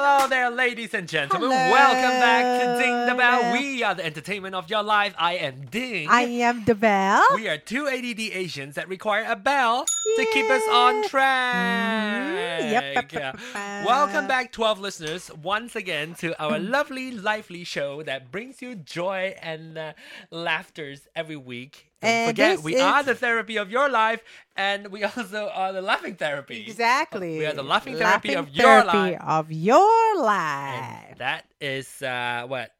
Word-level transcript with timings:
Hello 0.00 0.28
there, 0.28 0.50
ladies 0.50 0.94
and 0.94 1.08
gentlemen. 1.08 1.50
Hello. 1.50 1.72
Welcome 1.72 2.20
back 2.20 2.60
to 2.60 2.82
Ding 2.82 3.06
the 3.06 3.14
Bell. 3.14 3.42
Hello. 3.42 3.52
We 3.52 3.82
are 3.82 3.94
the 3.94 4.04
entertainment 4.04 4.54
of 4.54 4.68
your 4.68 4.82
life. 4.82 5.14
I 5.18 5.34
am 5.34 5.66
Ding. 5.70 6.08
I 6.08 6.22
am 6.22 6.64
the 6.64 6.74
bell. 6.74 7.24
we 7.34 7.48
are 7.48 7.58
two 7.58 7.86
ADD 7.86 8.20
Asians 8.20 8.74
that 8.74 8.88
require 8.88 9.24
a 9.28 9.36
bell 9.36 9.86
to 10.16 10.26
keep 10.32 10.50
us 10.50 10.62
on 10.70 11.06
track. 11.08 11.54
Mm, 11.54 12.34
yep, 12.34 12.60
yep, 12.60 12.70
Yeah. 12.72 12.92
yep, 12.92 13.12
yep. 13.12 13.84
Welcome 13.86 14.26
back, 14.26 14.52
12 14.52 14.80
listeners, 14.80 15.30
once 15.42 15.76
again 15.76 16.14
to 16.16 16.34
our 16.42 16.58
lovely, 16.76 17.10
lively 17.12 17.64
show 17.64 18.02
that 18.02 18.30
brings 18.30 18.60
you 18.62 18.74
joy 18.74 19.34
and 19.40 19.78
uh, 19.78 19.92
laughters 20.30 21.06
every 21.14 21.36
week. 21.36 21.90
Don't 22.00 22.10
And 22.10 22.30
forget, 22.30 22.58
we 22.60 22.74
is- 22.76 22.82
are 22.82 23.02
the 23.02 23.14
therapy 23.14 23.56
of 23.58 23.70
your 23.70 23.88
life, 23.88 24.22
and 24.56 24.88
we 24.88 25.04
also 25.08 25.48
are 25.52 25.72
the 25.72 25.82
laughing 25.82 26.16
therapy. 26.16 26.64
Exactly. 26.66 27.38
We 27.38 27.46
are 27.46 27.54
the 27.54 27.62
laughing 27.62 27.96
therapy 27.96 28.34
of 28.34 28.48
your 28.50 28.82
therapy 28.82 29.12
life. 29.16 29.20
of 29.22 29.52
your 29.52 30.14
And 30.16 30.22
life. 30.24 31.18
that 31.18 31.44
is 31.60 32.02
uh, 32.02 32.44
what? 32.46 32.70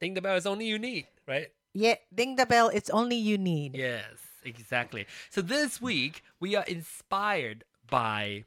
Ding 0.00 0.14
the 0.14 0.22
bell 0.22 0.36
is 0.36 0.46
only 0.46 0.66
you 0.66 0.78
need, 0.78 1.06
right? 1.28 1.48
Yeah, 1.74 1.94
ding 2.14 2.36
the 2.36 2.46
bell. 2.46 2.68
It's 2.72 2.90
only 2.90 3.16
you 3.16 3.36
need. 3.38 3.76
Yes, 3.76 4.16
exactly. 4.44 5.06
So 5.30 5.40
this 5.42 5.80
week 5.80 6.22
we 6.38 6.54
are 6.56 6.64
inspired 6.64 7.64
by 7.88 8.44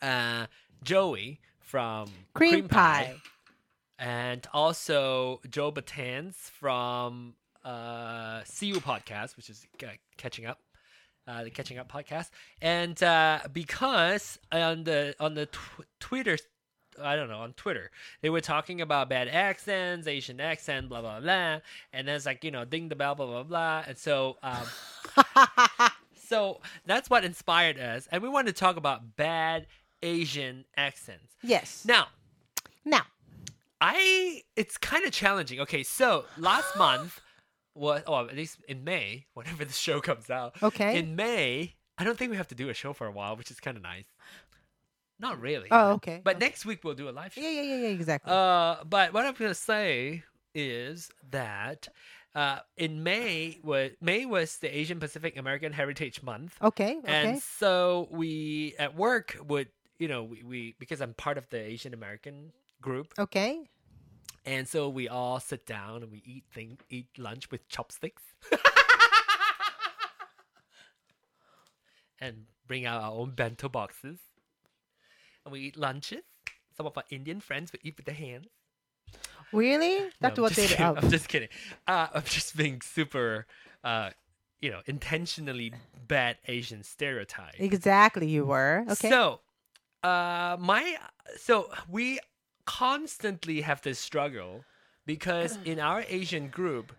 uh, 0.00 0.46
Joey 0.82 1.40
from 1.60 2.08
Cream 2.34 2.68
pie. 2.68 3.14
and 3.98 4.46
also 4.52 5.40
Joe 5.48 5.72
Batans 5.72 6.34
from 6.34 7.34
uh, 7.64 8.40
CU 8.40 8.80
podcast, 8.80 9.36
which 9.36 9.48
is 9.48 9.66
uh, 9.82 9.88
catching 10.16 10.46
up. 10.46 10.58
Uh, 11.24 11.44
the 11.44 11.50
catching 11.50 11.78
up 11.78 11.88
podcast, 11.88 12.30
and 12.60 13.00
uh, 13.00 13.38
because 13.52 14.40
on 14.50 14.82
the 14.82 15.14
on 15.20 15.34
the 15.34 15.46
tw- 15.46 15.86
Twitter, 16.00 16.36
I 17.00 17.16
don't 17.16 17.28
know 17.28 17.38
on 17.38 17.52
Twitter, 17.54 17.90
they 18.20 18.30
were 18.30 18.40
talking 18.40 18.80
about 18.80 19.08
bad 19.08 19.28
accents, 19.28 20.06
Asian 20.06 20.40
accent, 20.40 20.88
blah 20.88 21.00
blah 21.00 21.20
blah, 21.20 21.58
and 21.92 22.08
then 22.08 22.16
it's 22.16 22.26
like 22.26 22.44
you 22.44 22.50
know 22.50 22.64
ding 22.64 22.88
the 22.88 22.96
bell, 22.96 23.14
blah 23.14 23.26
blah 23.26 23.42
blah, 23.42 23.84
and 23.86 23.96
so 23.96 24.36
um, 24.42 24.66
so 26.14 26.60
that's 26.86 27.08
what 27.10 27.24
inspired 27.24 27.78
us, 27.78 28.08
and 28.10 28.22
we 28.22 28.28
wanted 28.28 28.54
to 28.54 28.60
talk 28.60 28.76
about 28.76 29.16
bad 29.16 29.66
Asian 30.02 30.64
accents. 30.76 31.34
yes. 31.42 31.84
Now, 31.86 32.08
Now. 32.84 33.02
I 33.80 34.42
it's 34.54 34.78
kind 34.78 35.04
of 35.04 35.12
challenging. 35.12 35.58
Okay, 35.60 35.82
so 35.82 36.24
last 36.38 36.76
month 36.76 37.20
was 37.74 38.02
or 38.06 38.20
at 38.28 38.36
least 38.36 38.58
in 38.68 38.84
May, 38.84 39.26
whenever 39.34 39.64
the 39.64 39.72
show 39.72 40.00
comes 40.00 40.30
out. 40.30 40.54
Okay. 40.62 40.98
In 40.98 41.16
May, 41.16 41.74
I 41.98 42.04
don't 42.04 42.16
think 42.16 42.30
we 42.30 42.36
have 42.36 42.48
to 42.48 42.54
do 42.54 42.68
a 42.68 42.74
show 42.74 42.92
for 42.92 43.06
a 43.06 43.10
while, 43.10 43.36
which 43.36 43.50
is 43.50 43.58
kind 43.60 43.76
of 43.76 43.82
nice. 43.82 44.04
Not 45.22 45.40
really. 45.40 45.68
Oh, 45.70 45.92
okay, 45.92 46.20
But 46.22 46.36
okay. 46.36 46.44
next 46.46 46.66
week 46.66 46.82
we'll 46.82 46.94
do 46.94 47.08
a 47.08 47.10
live 47.10 47.32
show. 47.32 47.40
Yeah, 47.40 47.50
yeah, 47.50 47.62
yeah, 47.62 47.76
yeah. 47.76 47.88
Exactly. 47.88 48.32
Uh, 48.32 48.82
but 48.84 49.14
what 49.14 49.24
I'm 49.24 49.34
gonna 49.34 49.54
say 49.54 50.24
is 50.52 51.10
that 51.30 51.88
uh, 52.34 52.58
in 52.76 53.02
May 53.04 53.60
was 53.62 53.92
May 54.00 54.26
was 54.26 54.58
the 54.58 54.76
Asian 54.76 54.98
Pacific 54.98 55.38
American 55.38 55.72
Heritage 55.72 56.22
Month. 56.24 56.56
okay. 56.60 56.96
Okay. 56.98 57.06
And 57.06 57.40
so 57.40 58.08
we 58.10 58.74
at 58.80 58.96
work 58.96 59.38
would, 59.46 59.68
you 59.98 60.08
know, 60.08 60.24
we, 60.24 60.42
we 60.42 60.74
because 60.80 61.00
I'm 61.00 61.14
part 61.14 61.38
of 61.38 61.48
the 61.50 61.58
Asian 61.58 61.94
American 61.94 62.52
group, 62.80 63.14
okay. 63.16 63.70
and 64.44 64.66
so 64.66 64.88
we 64.88 65.08
all 65.08 65.38
sit 65.38 65.66
down 65.66 66.02
and 66.02 66.10
we 66.10 66.20
eat 66.26 66.44
thing 66.52 66.78
eat 66.90 67.06
lunch 67.16 67.48
with 67.52 67.68
chopsticks. 67.68 68.24
and 72.20 72.46
bring 72.66 72.86
out 72.86 73.02
our 73.02 73.12
own 73.12 73.30
bento 73.30 73.68
boxes. 73.68 74.18
And 75.44 75.52
we 75.52 75.60
eat 75.60 75.76
lunches. 75.76 76.22
Some 76.76 76.86
of 76.86 76.96
our 76.96 77.04
Indian 77.10 77.40
friends 77.40 77.72
would 77.72 77.80
eat 77.84 77.96
with 77.96 78.06
their 78.06 78.14
hands. 78.14 78.46
Really? 79.52 80.08
That's 80.20 80.38
I'm 80.38 80.42
what 80.42 80.52
they 80.54 80.66
do. 80.66 80.76
I'm 80.78 81.10
just 81.10 81.28
kidding. 81.28 81.48
Uh, 81.86 82.06
I'm 82.14 82.22
just 82.24 82.56
being 82.56 82.80
super, 82.80 83.46
uh, 83.84 84.10
you 84.60 84.70
know, 84.70 84.80
intentionally 84.86 85.74
bad 86.08 86.38
Asian 86.48 86.82
stereotype. 86.82 87.56
Exactly. 87.58 88.28
You 88.28 88.46
were. 88.46 88.84
Okay. 88.88 89.10
So, 89.10 89.40
uh, 90.02 90.56
my 90.58 90.96
so 91.36 91.68
we 91.88 92.18
constantly 92.64 93.60
have 93.60 93.82
this 93.82 93.98
struggle 93.98 94.64
because 95.04 95.58
in 95.64 95.78
our 95.78 96.04
Asian 96.08 96.48
group, 96.48 96.92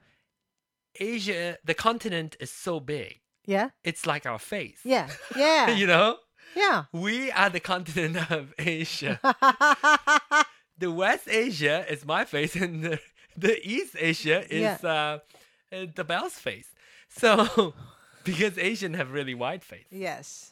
Asia, 0.99 1.57
the 1.65 1.73
continent 1.73 2.35
is 2.39 2.51
so 2.51 2.79
big. 2.79 3.21
yeah. 3.45 3.69
It's 3.83 4.05
like 4.05 4.25
our 4.27 4.37
face. 4.39 4.79
Yeah. 4.83 5.09
Yeah. 5.35 5.71
you 5.71 5.87
know, 5.87 6.17
yeah. 6.55 6.85
we 6.91 7.31
are 7.31 7.49
the 7.49 7.59
continent 7.59 8.31
of 8.31 8.53
Asia. 8.57 9.19
the 10.77 10.91
West 10.91 11.27
Asia 11.27 11.85
is 11.89 12.05
my 12.05 12.25
face, 12.25 12.55
and 12.55 12.83
the, 12.83 12.99
the 13.37 13.59
East 13.67 13.95
Asia 13.99 14.43
is 14.53 14.61
Yeah. 14.61 14.77
uh, 14.83 15.19
uh, 15.75 15.85
the 15.95 16.03
Bell's 16.03 16.33
face. 16.33 16.69
So, 17.09 17.73
because 18.23 18.57
Asian 18.57 18.93
have 18.95 19.11
really 19.11 19.33
wide 19.35 19.63
face. 19.63 19.87
yes. 19.91 20.51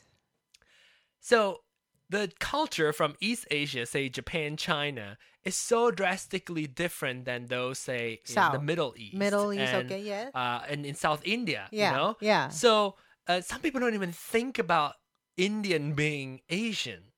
So 1.20 1.62
the 2.10 2.32
culture 2.40 2.92
from 2.94 3.16
East 3.20 3.46
Asia, 3.52 3.86
say 3.86 4.10
Japan, 4.10 4.58
China, 4.58 5.18
is 5.44 5.56
so 5.56 5.92
drastically 5.92 6.68
different 6.68 7.26
than 7.26 7.46
those, 7.48 7.78
say, 7.80 8.20
in 8.28 8.36
the 8.52 8.60
Middle 8.60 8.94
East. 8.98 9.16
Middle 9.16 9.54
East, 9.54 9.74
and, 9.74 9.92
okay, 9.92 10.02
yes. 10.02 10.32
Uh, 10.34 10.62
and 10.68 10.86
in 10.86 10.96
South 10.96 11.22
India, 11.24 11.68
Yeah, 11.72 11.92
you 11.92 11.98
know? 11.98 12.18
yeah. 12.22 12.50
So 12.50 12.96
uh, 13.28 13.42
some 13.42 13.62
people 13.62 13.80
don't 13.80 13.94
even 13.94 14.12
think 14.12 14.60
about 14.60 14.96
Indian 15.38 15.94
being 15.94 16.42
Asian 16.50 17.12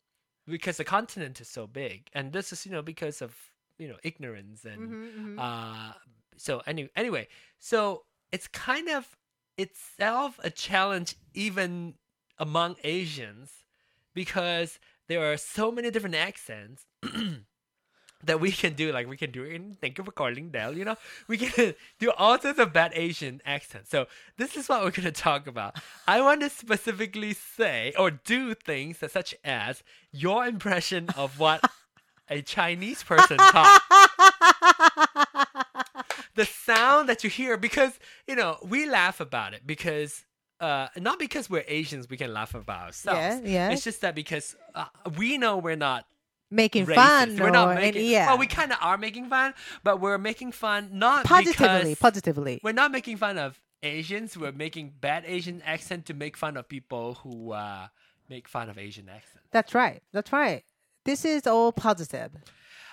because 0.47 0.77
the 0.77 0.83
continent 0.83 1.39
is 1.41 1.49
so 1.49 1.67
big. 1.67 2.09
And 2.13 2.33
this 2.33 2.51
is, 2.51 2.65
you 2.65 2.71
know, 2.71 2.81
because 2.81 3.21
of, 3.21 3.35
you 3.77 3.87
know, 3.87 3.97
ignorance 4.03 4.65
and 4.65 4.95
Mhm, 4.95 5.37
mhm. 5.37 5.39
uh, 5.39 5.93
so 6.37 6.61
any, 6.65 6.89
anyway, 6.95 7.27
so 7.59 8.03
it's 8.31 8.47
kind 8.47 8.89
of 8.89 9.17
itself 9.57 10.39
a 10.43 10.49
challenge 10.49 11.15
even 11.33 11.95
among 12.37 12.75
Asians 12.83 13.63
because 14.13 14.79
there 15.07 15.31
are 15.31 15.37
so 15.37 15.71
many 15.71 15.91
different 15.91 16.15
accents 16.15 16.85
that 18.23 18.39
we 18.39 18.51
can 18.51 18.73
do. 18.73 18.91
Like 18.91 19.07
we 19.07 19.17
can 19.17 19.31
do 19.31 19.43
it 19.43 19.53
in 19.53 19.75
Thank 19.79 19.97
You 19.97 20.03
for 20.03 20.11
Calling 20.11 20.49
Dell, 20.49 20.77
you 20.77 20.85
know? 20.85 20.95
We 21.27 21.37
can 21.37 21.73
do 21.99 22.11
all 22.17 22.39
sorts 22.39 22.59
of 22.59 22.73
bad 22.73 22.91
Asian 22.95 23.41
accents. 23.45 23.89
So 23.89 24.07
this 24.37 24.55
is 24.55 24.69
what 24.69 24.83
we're 24.83 24.91
gonna 24.91 25.11
talk 25.11 25.47
about. 25.47 25.77
I 26.07 26.21
want 26.21 26.41
to 26.41 26.49
specifically 26.49 27.33
say 27.33 27.93
or 27.97 28.11
do 28.11 28.53
things 28.53 28.99
that, 28.99 29.11
such 29.11 29.35
as 29.43 29.83
your 30.11 30.45
impression 30.45 31.09
of 31.17 31.39
what 31.39 31.61
a 32.29 32.41
Chinese 32.41 33.03
person 33.03 33.37
talks 33.37 33.83
the 36.35 36.45
sound 36.45 37.09
that 37.09 37.23
you 37.23 37.29
hear 37.29 37.57
because 37.57 37.99
you 38.27 38.35
know 38.35 38.57
we 38.63 38.89
laugh 38.89 39.19
about 39.19 39.53
it 39.53 39.61
because 39.65 40.25
uh 40.59 40.87
not 40.97 41.19
because 41.19 41.49
we're 41.49 41.63
asians 41.67 42.09
we 42.09 42.17
can 42.17 42.33
laugh 42.33 42.53
about 42.55 42.85
ourselves 42.87 43.19
Yeah, 43.19 43.39
yeah. 43.43 43.69
it's 43.71 43.83
just 43.83 44.01
that 44.01 44.15
because 44.15 44.55
uh, 44.73 44.85
we 45.17 45.37
know 45.37 45.57
we're 45.57 45.75
not 45.75 46.05
Making 46.53 46.85
racist. 46.85 46.95
fun. 46.95 47.37
we're 47.37 47.49
not 47.49 47.71
any- 47.77 47.81
making 47.81 48.09
yeah. 48.11 48.27
well 48.27 48.37
we 48.37 48.47
kind 48.47 48.71
of 48.71 48.77
are 48.81 48.97
making 48.97 49.27
fun 49.29 49.53
but 49.83 49.99
we're 49.99 50.17
making 50.17 50.51
fun 50.51 50.89
not 50.93 51.25
positively. 51.25 51.95
Positively. 51.95 52.59
we're 52.63 52.71
not 52.83 52.91
making 52.91 53.17
fun 53.17 53.37
of 53.37 53.59
asians 53.81 54.37
we're 54.37 54.51
making 54.51 54.93
bad 55.01 55.23
asian 55.25 55.61
accent 55.65 56.05
to 56.05 56.13
make 56.13 56.37
fun 56.37 56.55
of 56.57 56.67
people 56.69 57.15
who 57.23 57.51
uh 57.51 57.87
make 58.29 58.47
fun 58.47 58.69
of 58.69 58.77
asian 58.77 59.09
accent 59.09 59.43
That's 59.51 59.73
right. 59.75 60.01
That's 60.13 60.31
right. 60.31 60.63
This 61.05 61.25
is 61.25 61.45
all 61.47 61.71
positive. 61.73 62.31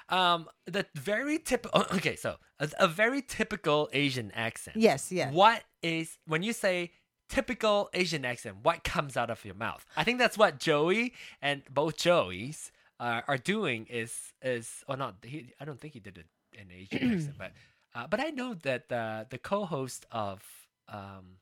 um 0.08 0.48
the 0.66 0.84
very 0.94 1.38
typical 1.38 1.84
okay 1.98 2.16
so 2.16 2.36
a, 2.58 2.68
a 2.80 2.88
very 2.88 3.22
typical 3.22 3.88
asian 3.92 4.30
accent 4.34 4.76
Yes, 4.76 5.12
yes. 5.12 5.32
What 5.32 5.62
is 5.82 6.18
when 6.26 6.42
you 6.42 6.52
say 6.52 6.92
typical 7.28 7.88
Asian 7.94 8.24
accent? 8.24 8.56
What 8.64 8.82
comes 8.82 9.16
out 9.16 9.30
of 9.30 9.44
your 9.44 9.54
mouth? 9.54 9.86
I 9.96 10.02
think 10.02 10.18
that's 10.18 10.36
what 10.36 10.58
Joey 10.58 11.14
and 11.40 11.62
both 11.70 11.96
Joeys 11.96 12.72
are, 13.00 13.24
are 13.26 13.38
doing. 13.38 13.86
Is 13.90 14.12
is 14.42 14.84
or 14.86 14.96
not? 14.96 15.16
He, 15.24 15.52
I 15.60 15.64
don't 15.64 15.80
think 15.80 15.94
he 15.94 16.00
did 16.00 16.18
it 16.18 16.26
in 16.52 16.70
Asian 16.70 17.12
accent, 17.14 17.36
but 17.38 17.52
uh, 17.94 18.06
but 18.06 18.20
I 18.20 18.30
know 18.30 18.54
that 18.62 18.92
uh, 18.92 19.24
the 19.30 19.38
co-host 19.38 20.06
of 20.12 20.42
um, 20.88 21.38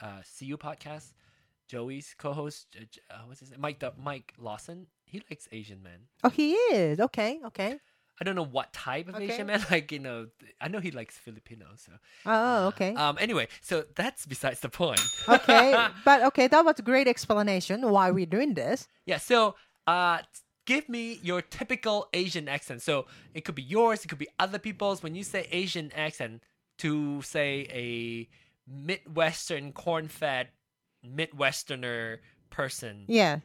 uh, 0.00 0.22
CU 0.38 0.56
podcast, 0.56 1.12
Joey's 1.68 2.14
co-host, 2.18 2.66
uh, 2.80 3.14
uh, 3.14 3.18
what's 3.26 3.40
his 3.40 3.50
name? 3.50 3.60
Mike 3.60 3.78
Du- 3.78 3.92
Mike 4.02 4.34
Lawson. 4.38 4.86
He 5.04 5.22
likes 5.30 5.48
Asian 5.52 5.82
men. 5.82 6.00
Oh, 6.24 6.28
he 6.30 6.52
is. 6.54 7.00
Okay, 7.00 7.40
okay. 7.46 7.78
I 8.20 8.24
don't 8.24 8.34
know 8.34 8.44
what 8.44 8.72
type 8.72 9.08
of 9.08 9.14
Okay. 9.14 9.30
Asian 9.32 9.46
man. 9.46 9.64
Like 9.70 9.92
you 9.92 10.00
know, 10.00 10.26
I 10.60 10.68
know 10.68 10.80
he 10.80 10.90
likes 10.90 11.16
Filipino. 11.16 11.66
So 11.76 11.92
Oh, 12.26 12.66
okay. 12.68 12.94
um. 12.94 13.16
Anyway, 13.20 13.48
so 13.60 13.84
that's 13.94 14.26
besides 14.26 14.60
the 14.60 14.68
point. 14.68 15.00
okay, 15.28 15.88
but 16.04 16.22
okay, 16.24 16.46
that 16.48 16.64
was 16.64 16.78
a 16.78 16.82
great 16.82 17.06
explanation 17.08 17.88
why 17.90 18.10
we're 18.10 18.26
doing 18.26 18.54
this. 18.54 18.88
Yeah, 19.06 19.18
so 19.18 19.54
uh, 19.86 20.18
give 20.68 20.86
me 20.86 21.18
your 21.22 21.40
typical 21.40 22.08
Asian 22.12 22.46
accent. 22.46 22.82
So 22.82 23.06
it 23.32 23.44
could 23.46 23.54
be 23.54 23.62
yours, 23.62 24.04
it 24.04 24.08
could 24.08 24.18
be 24.18 24.28
other 24.38 24.58
people's. 24.58 25.02
When 25.02 25.14
you 25.14 25.24
say 25.24 25.48
Asian 25.50 25.90
accent, 25.96 26.42
to 26.78 27.22
say 27.22 27.66
a 27.72 28.28
Midwestern 28.70 29.72
corn-fed 29.72 30.48
Midwesterner 31.04 32.18
person, 32.50 33.04
Yeah. 33.08 33.38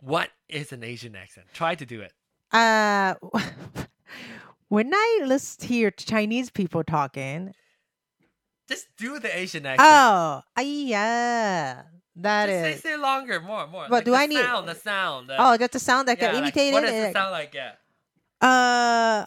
what 0.00 0.30
is 0.48 0.72
an 0.72 0.82
Asian 0.82 1.14
accent? 1.14 1.46
Try 1.54 1.76
to 1.76 1.86
do 1.86 2.02
it. 2.02 2.12
Uh, 2.52 3.14
when 4.68 4.92
I 4.92 5.20
listen 5.24 5.68
hear 5.68 5.90
Chinese 5.92 6.50
people 6.50 6.82
talking, 6.82 7.54
Just 8.68 8.88
do 8.98 9.18
the 9.20 9.30
Asian 9.38 9.64
accent. 9.66 9.86
oh, 9.88 10.42
ah, 10.56 10.60
yeah, 10.60 11.82
that 12.16 12.46
Just 12.46 12.76
is. 12.76 12.82
say, 12.82 12.90
say 12.90 12.96
longer, 12.96 13.40
more, 13.40 13.66
more. 13.66 13.86
But 13.88 13.90
like 13.90 14.04
do 14.04 14.10
the 14.12 14.16
I 14.16 14.26
need- 14.26 14.38
sound? 14.44 14.68
The 14.68 14.74
sound. 14.74 15.28
the- 15.28 15.36
Oh, 15.38 15.56
that's 15.56 15.74
a 15.76 15.80
sound 15.80 16.08
that 16.08 16.18
yeah, 16.18 16.26
can 16.26 16.34
like, 16.34 16.42
imitate 16.56 16.72
What 16.72 16.84
it. 16.84 16.86
does 16.86 17.04
it 17.10 17.12
sound 17.12 17.32
like? 17.32 17.54
Yeah. 17.54 17.72
Uh, 18.40 19.24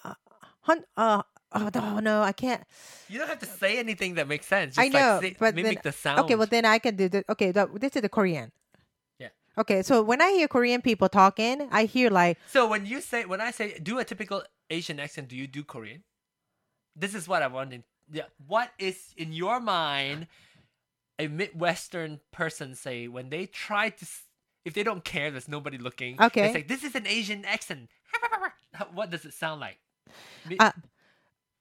hun, 0.62 0.84
uh, 0.96 1.24
oh 1.54 1.70
no, 1.74 2.00
no, 2.00 2.22
I 2.22 2.32
can't. 2.32 2.64
You 3.10 3.20
don't 3.20 3.28
have 3.28 3.40
to 3.40 3.46
say 3.46 3.80
anything 3.80 4.16
that 4.16 4.28
makes 4.28 4.46
sense. 4.46 4.76
Just 4.76 4.86
I 4.86 4.90
know, 4.90 5.14
like 5.16 5.22
say, 5.22 5.36
but 5.40 5.56
mimic 5.56 5.82
then- 5.82 5.82
the 5.84 5.92
sound. 5.92 6.20
Okay, 6.22 6.36
well 6.36 6.48
then 6.48 6.66
I 6.66 6.80
can 6.80 6.96
do 6.96 7.10
the. 7.10 7.24
Okay, 7.30 7.52
the, 7.52 7.68
this 7.76 7.96
is 7.96 8.02
the 8.02 8.10
Korean. 8.10 8.52
Yeah. 9.20 9.30
Okay, 9.58 9.82
so 9.82 10.04
when 10.04 10.22
I 10.22 10.32
hear 10.32 10.48
Korean 10.48 10.82
people 10.82 11.10
talking, 11.10 11.68
I 11.72 11.86
hear 11.86 12.10
like, 12.10 12.38
So 12.52 12.68
when 12.68 12.86
you 12.86 13.02
say 13.02 13.26
when 13.26 13.42
I 13.42 13.52
say 13.52 13.80
do 13.80 13.98
a 14.00 14.04
typical 14.04 14.44
Asian 14.70 15.00
accent, 15.00 15.30
do 15.30 15.36
you 15.36 15.48
do 15.48 15.64
Korean? 15.64 16.04
This 16.96 17.16
is 17.16 17.28
what 17.28 17.42
I 17.42 17.48
wanted. 17.48 17.84
Yeah. 18.12 18.24
What 18.46 18.72
is 18.80 19.14
in 19.18 19.34
your 19.34 19.60
mind 19.60 20.28
a 21.20 21.28
Midwestern 21.28 22.20
person 22.32 22.76
say 22.76 23.08
when 23.08 23.30
they 23.30 23.46
try 23.46 23.90
to 23.90 24.06
if 24.68 24.74
they 24.74 24.84
don't 24.84 25.04
care, 25.04 25.32
there's 25.32 25.48
nobody 25.48 25.78
looking. 25.78 26.22
Okay. 26.22 26.48
They 26.48 26.54
say 26.54 26.64
this 26.64 26.84
is 26.84 26.94
an 26.96 27.08
Asian 27.08 27.46
accent. 27.46 27.90
What 28.94 29.10
does 29.10 29.26
it 29.26 29.34
sound 29.34 29.62
like? 29.62 29.80
Mi- 30.48 30.58
uh, 30.60 30.72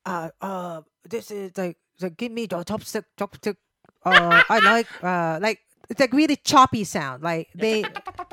uh, 0.04 0.28
uh, 0.40 0.82
this 1.08 1.30
is 1.30 1.56
like, 1.56 1.78
like 2.00 2.16
give 2.18 2.30
me 2.30 2.44
the 2.46 2.56
chopstick, 2.56 3.04
chopstick. 3.18 3.56
Uh, 4.04 4.42
I 4.50 4.58
like, 4.58 4.86
uh, 5.02 5.38
like 5.40 5.60
it's 5.88 6.00
like 6.00 6.12
really 6.12 6.36
choppy 6.36 6.84
sound. 6.84 7.22
Like 7.22 7.48
they, 7.54 7.84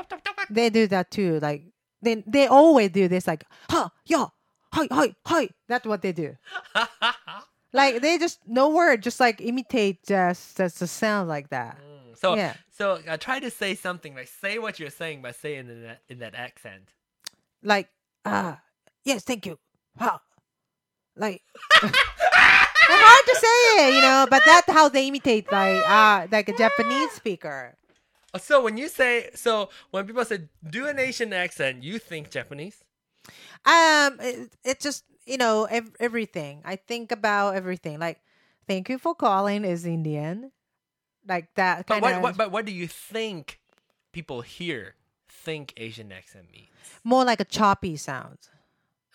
they 0.49 0.69
do 0.69 0.87
that 0.87 1.11
too. 1.11 1.39
Like 1.39 1.63
they, 2.01 2.23
they 2.27 2.47
always 2.47 2.89
do 2.89 3.07
this. 3.07 3.25
Like, 3.25 3.45
ha, 3.69 3.89
yeah, 4.05 4.25
hi, 4.73 4.87
hi, 4.91 5.15
hi. 5.25 5.49
That's 5.69 5.85
what 5.85 6.01
they 6.01 6.11
do. 6.11 6.35
Like 7.73 8.01
they 8.01 8.17
just 8.19 8.39
no 8.47 8.69
word, 8.69 9.01
just 9.01 9.19
like 9.19 9.41
imitate 9.41 10.03
just 10.05 10.57
just 10.57 10.81
a 10.81 10.87
sound 10.87 11.27
like 11.27 11.49
that. 11.49 11.77
Mm, 11.77 12.17
so 12.17 12.35
Yeah. 12.35 12.53
so 12.69 12.99
uh, 13.07 13.17
try 13.17 13.39
to 13.39 13.49
say 13.49 13.73
something 13.75 14.13
like 14.15 14.27
say 14.27 14.59
what 14.59 14.79
you're 14.79 14.91
saying 14.91 15.21
by 15.23 15.31
saying 15.31 15.67
in 15.69 15.81
that 15.83 16.01
in 16.07 16.19
that 16.19 16.35
accent. 16.35 16.89
Like, 17.63 17.89
ah, 18.25 18.61
yes, 19.03 19.23
thank 19.23 19.45
you. 19.45 19.57
Ha. 19.97 20.19
Like, 21.15 21.41
it's 21.83 21.93
hard 22.89 23.25
to 23.25 23.35
say 23.35 23.87
it, 23.89 23.95
you 23.95 24.01
know. 24.01 24.27
But 24.29 24.43
that's 24.45 24.71
how 24.71 24.89
they 24.89 25.07
imitate 25.07 25.51
like 25.51 25.81
uh 25.87 26.27
like 26.31 26.49
a 26.49 26.57
Japanese 26.57 27.11
speaker. 27.11 27.75
Uh, 28.33 28.39
So 28.39 28.61
when 28.61 28.77
you 28.77 28.87
say 28.87 29.29
so 29.33 29.69
when 29.91 30.05
people 30.05 30.25
say 30.25 30.49
do 30.69 30.85
an 30.87 30.99
Asian 30.99 31.33
accent, 31.33 31.81
you 31.83 31.97
think 31.97 32.29
Japanese? 32.29 32.83
Um, 33.65 34.19
it, 34.19 34.53
it 34.65 34.79
just 34.79 35.05
you 35.25 35.37
know 35.37 35.65
ev- 35.65 35.95
everything. 35.99 36.61
I 36.65 36.75
think 36.75 37.11
about 37.11 37.55
everything. 37.55 37.99
Like, 37.99 38.21
thank 38.67 38.89
you 38.89 38.97
for 38.97 39.13
calling 39.15 39.63
is 39.65 39.85
Indian, 39.85 40.51
like 41.27 41.53
that 41.55 41.87
But 41.87 42.01
what, 42.01 42.21
what 42.21 42.37
but 42.37 42.51
what 42.51 42.65
do 42.65 42.71
you 42.71 42.87
think 42.87 43.59
people 44.11 44.41
here 44.41 44.95
think 45.29 45.73
Asian 45.77 46.11
accent 46.11 46.51
means? 46.51 46.69
more 47.03 47.23
like 47.25 47.39
a 47.39 47.45
choppy 47.45 47.95
sound. 47.97 48.37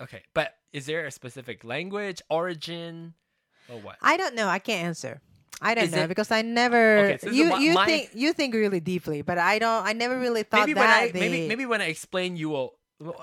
Okay, 0.00 0.22
but 0.34 0.55
is 0.72 0.87
there 0.87 1.06
a 1.06 1.10
specific 1.10 1.64
language, 1.64 2.22
origin, 2.31 3.14
or 3.69 3.81
what? 3.81 3.96
I 4.00 4.16
don't 4.16 4.34
know. 4.34 4.46
I 4.49 4.58
can't 4.60 4.84
answer. 4.84 5.20
I 5.60 5.75
don't 5.75 5.84
Is 5.84 5.93
know 5.93 6.02
it- 6.05 6.08
because 6.08 6.31
I 6.31 6.43
never. 6.43 6.99
Okay, 6.99 7.19
so 7.19 7.31
you 7.31 7.50
you 7.58 7.75
my- 7.75 7.84
think 7.87 8.10
you 8.14 8.32
think 8.32 8.55
really 8.55 8.78
deeply, 8.78 9.22
but 9.22 9.38
I 9.38 9.58
don't. 9.58 9.84
I 9.84 9.93
never 9.93 10.16
really 10.19 10.44
thought 10.44 10.60
Maybe 10.69 10.75
when 10.75 10.87
that. 10.87 11.02
I 11.02 11.10
they, 11.10 11.19
maybe 11.19 11.49
maybe 11.49 11.66
when 11.66 11.81
I 11.82 11.87
explain 11.87 12.37
you 12.37 12.50
will 12.50 12.78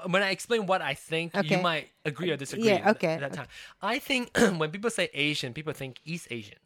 when 0.06 0.24
I 0.24 0.30
explain 0.31 0.66
what 0.66 0.81
I 0.81 0.94
think, 0.94 1.36
Okay. 1.36 1.56
you 1.57 1.62
might 1.62 1.89
agree 2.06 2.31
or 2.31 2.38
disagree. 2.38 2.68
Yeah, 2.68 2.92
okay, 2.92 3.13
At 3.16 3.19
that 3.22 3.33
time, 3.33 3.48
I 3.81 4.00
think 4.00 4.36
when 4.57 4.72
people 4.72 4.89
say 4.89 5.10
Asian, 5.13 5.54
people 5.54 5.74
think 5.74 6.00
East 6.06 6.27
Asian, 6.31 6.60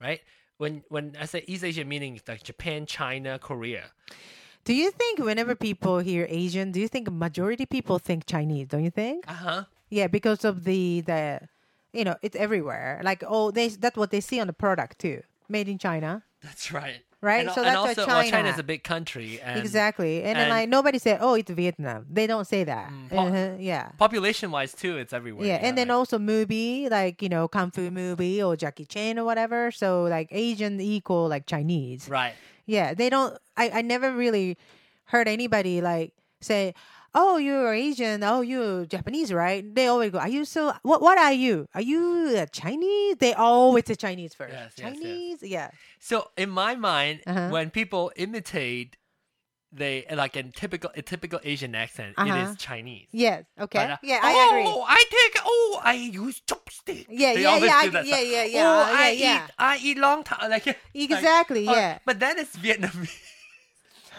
right? 0.00 0.20
When 0.58 0.82
when 0.88 1.14
I 1.20 1.26
say 1.26 1.44
East 1.46 1.64
Asian, 1.64 1.86
meaning 1.88 2.20
like 2.26 2.42
Japan, 2.42 2.86
China, 2.86 3.38
Korea. 3.38 3.84
Do 4.64 4.74
you 4.74 4.90
think 4.90 5.20
whenever 5.20 5.54
people 5.54 6.00
hear 6.00 6.26
Asian, 6.28 6.72
do 6.72 6.80
you 6.80 6.88
think 6.88 7.08
majority 7.10 7.66
people 7.66 7.98
think 8.00 8.26
Chinese? 8.26 8.66
Don't 8.68 8.82
you 8.82 8.90
think? 8.90 9.28
Uh 9.28 9.34
huh. 9.34 9.62
Yeah, 9.90 10.08
because 10.08 10.44
of 10.44 10.64
the 10.64 11.02
the, 11.02 11.40
you 11.92 12.02
know, 12.04 12.16
it's 12.22 12.34
everywhere. 12.34 13.00
Like 13.04 13.22
oh, 13.26 13.52
they 13.52 13.68
that's 13.68 13.96
what 13.96 14.10
they 14.10 14.20
see 14.20 14.40
on 14.40 14.48
the 14.48 14.52
product 14.52 14.98
too, 14.98 15.22
made 15.48 15.68
in 15.68 15.78
China. 15.78 16.24
That's 16.42 16.72
right. 16.72 17.02
Right, 17.26 17.46
And, 17.46 17.50
so 17.54 17.62
and 17.62 17.66
that's 17.66 17.76
why 17.82 17.88
also, 17.90 18.06
well, 18.06 18.22
China- 18.22 18.30
China's 18.30 18.58
a 18.60 18.62
big 18.62 18.82
country. 18.84 19.40
And 19.42 19.58
exactly, 19.58 20.22
and, 20.22 20.36
then 20.38 20.46
and- 20.46 20.50
like 20.56 20.68
nobody 20.68 20.98
said, 21.02 21.18
oh, 21.20 21.34
it's 21.34 21.50
Vietnam. 21.50 22.06
They 22.08 22.26
don't 22.30 22.46
say 22.46 22.62
that. 22.62 22.86
Mm, 22.88 23.10
po- 23.10 23.26
Uh-huh, 23.26 23.56
yeah. 23.58 23.90
Population 23.98 24.52
wise, 24.54 24.72
too, 24.82 24.96
it's 25.02 25.12
everywhere. 25.12 25.44
Yeah, 25.44 25.58
you 25.60 25.66
and 25.66 25.74
then 25.76 25.88
like- 25.88 25.96
also 25.98 26.16
movie 26.22 26.88
like 26.88 27.20
you 27.24 27.28
know 27.28 27.48
kung 27.48 27.72
fu 27.74 27.90
movie 27.90 28.38
or 28.42 28.54
Jackie 28.54 28.86
Chan 28.86 29.18
or 29.18 29.24
whatever. 29.24 29.72
So 29.72 30.04
like 30.04 30.28
Asian 30.30 30.80
equal 30.80 31.26
like 31.28 31.46
Chinese. 31.50 32.08
right. 32.08 32.34
Yeah, 32.66 32.94
they 32.94 33.10
don't. 33.10 33.34
I 33.56 33.70
I 33.78 33.82
never 33.82 34.10
really 34.14 34.58
heard 35.10 35.26
anybody 35.26 35.80
like 35.80 36.12
say, 36.40 36.74
"Oh, 37.16 37.36
you're 37.46 37.72
Asian. 37.74 38.22
Oh, 38.22 38.40
you're 38.42 38.84
Japanese, 38.86 39.32
right?" 39.32 39.64
They 39.74 39.86
always 39.88 40.10
go, 40.12 40.18
"Are 40.20 40.28
you 40.36 40.44
so? 40.44 40.72
What 40.82 41.00
What 41.02 41.16
are 41.18 41.32
you? 41.32 41.66
Are 41.74 41.80
you 41.92 42.00
Chinese?" 42.52 43.16
They 43.18 43.32
always 43.34 43.84
say 43.88 43.96
Chinese 43.96 44.34
first. 44.34 44.52
Yes, 44.52 44.72
yes, 44.76 44.78
yes. 44.78 44.94
Chinese, 45.02 45.40
yeah. 45.42 45.68
So 45.98 46.16
in 46.36 46.50
my 46.50 46.72
mind, 46.76 47.16
Uh-huh. 47.26 47.48
when 47.48 47.70
people 47.70 48.12
imitate, 48.16 48.96
they 49.72 50.04
like 50.22 50.36
in 50.36 50.52
typical 50.52 50.90
a 50.94 51.02
typical 51.02 51.40
Asian 51.42 51.74
accent, 51.74 52.14
it 52.16 52.22
Uh-huh. 52.22 52.50
is 52.52 52.56
Chinese. 52.56 53.08
Yes. 53.12 53.44
Okay. 53.60 53.78
But, 53.80 53.90
uh, 53.90 53.96
yeah, 54.02 54.20
I 54.22 54.32
oh, 54.36 54.48
agree. 54.50 54.68
I 54.88 55.00
take. 55.16 55.34
Oh, 55.44 55.80
I 55.82 55.94
use 55.94 56.40
chopstick. 56.48 57.06
Yeah, 57.10 57.34
They 57.34 57.42
yeah, 57.42 57.56
yeah, 57.58 57.80
I- 57.82 57.84
yeah, 58.04 58.20
yeah, 58.20 58.44
yeah, 58.44 58.68
Oh, 58.68 58.80
yeah, 58.92 59.04
I 59.04 59.10
yeah. 59.10 59.44
eat. 59.44 59.50
I 59.58 59.72
eat 59.88 59.98
long 59.98 60.20
time. 60.22 60.48
Like 60.54 60.66
like- 60.66 60.78
Exactly, 60.94 61.66
oh, 61.68 61.72
yeah. 61.74 61.98
But 62.06 62.20
then 62.20 62.38
it's 62.38 62.54
Vietnamese. 62.56 63.18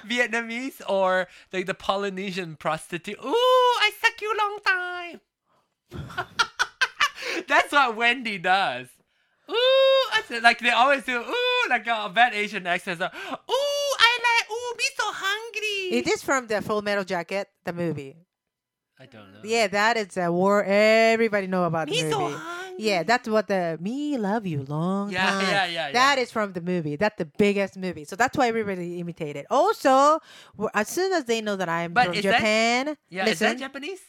Vietnamese 0.07 0.81
or 0.88 1.27
like 1.51 1.65
the 1.65 1.74
Polynesian 1.74 2.56
prostitute. 2.56 3.18
Ooh, 3.23 3.33
I 3.33 3.92
suck 4.02 4.21
you 4.21 4.37
long 4.37 4.59
time. 4.66 5.21
That's 7.47 7.71
what 7.71 7.95
Wendy 7.95 8.37
does. 8.37 8.87
Ooh, 9.49 9.54
I 10.14 10.21
said, 10.28 10.44
like 10.44 10.59
they 10.59 10.71
always 10.71 11.04
do. 11.04 11.19
Ooh, 11.21 11.69
like 11.69 11.87
a 11.87 12.09
bad 12.14 12.33
Asian 12.33 12.68
accent. 12.68 12.99
So, 12.99 13.06
ooh, 13.06 13.09
I 13.99 14.19
like. 14.19 14.52
Ooh, 14.52 14.76
me 14.78 14.83
so 14.97 15.04
hungry. 15.07 15.97
It 15.97 16.07
is 16.07 16.21
from 16.21 16.47
the 16.47 16.61
Full 16.61 16.81
Metal 16.81 17.04
Jacket, 17.04 17.47
the 17.64 17.73
movie. 17.73 18.18
I 18.99 19.06
don't 19.06 19.31
know. 19.31 19.40
Yeah, 19.44 19.68
that 19.68 19.95
is 19.95 20.18
a 20.18 20.31
war. 20.31 20.64
Everybody 20.64 21.47
know 21.47 21.64
about 21.64 21.87
me 21.90 22.02
the 22.02 22.09
so 22.09 22.19
movie. 22.19 22.33
hungry. 22.33 22.56
Yeah, 22.78 23.04
that's 23.04 23.28
what 23.28 23.48
the 23.48 23.78
me 23.81 24.18
love 24.18 24.46
you 24.46 24.64
long 24.64 25.12
Yeah, 25.12 25.31
time. 25.31 25.42
yeah, 25.42 25.66
yeah, 25.66 25.92
That 25.92 26.18
yeah. 26.18 26.24
is 26.24 26.31
from 26.31 26.54
the 26.54 26.62
movie. 26.62 26.96
That's 26.96 27.18
the 27.18 27.26
biggest 27.26 27.78
movie. 27.78 28.06
So 28.06 28.16
that's 28.16 28.38
why 28.38 28.48
everybody 28.48 29.00
imitated. 29.00 29.46
Also, 29.50 30.19
as 30.74 30.88
soon 30.88 31.14
as 31.14 31.26
they 31.26 31.42
know 31.42 31.56
that 31.56 31.69
I'm 31.69 31.94
But 31.94 32.06
from 32.07 32.16
is 32.16 32.24
that- 32.24 32.38
Japan, 32.38 32.98
Yeah, 33.10 33.26
listen, 33.26 33.34
is 33.34 33.40
that 33.54 33.60
Japanese? 33.60 34.02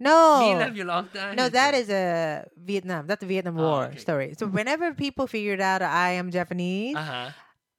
no, 0.00 0.38
Me 0.40 0.54
love 0.64 0.76
you 0.76 0.84
long 0.84 1.08
time. 1.08 1.36
no, 1.36 1.48
that 1.48 1.74
is 1.74 1.90
a 1.90 2.46
Vietnam. 2.56 3.06
That's 3.06 3.20
the 3.20 3.26
Vietnam 3.26 3.58
Oh, 3.58 3.62
War 3.62 3.84
okay. 3.86 3.98
story. 3.98 4.34
So 4.38 4.46
whenever 4.46 4.94
people 4.94 5.26
figured 5.26 5.60
out 5.60 5.82
I 5.82 6.10
am 6.12 6.30
Japanese, 6.30 6.96
Uh 6.96 7.02
huh. 7.02 7.30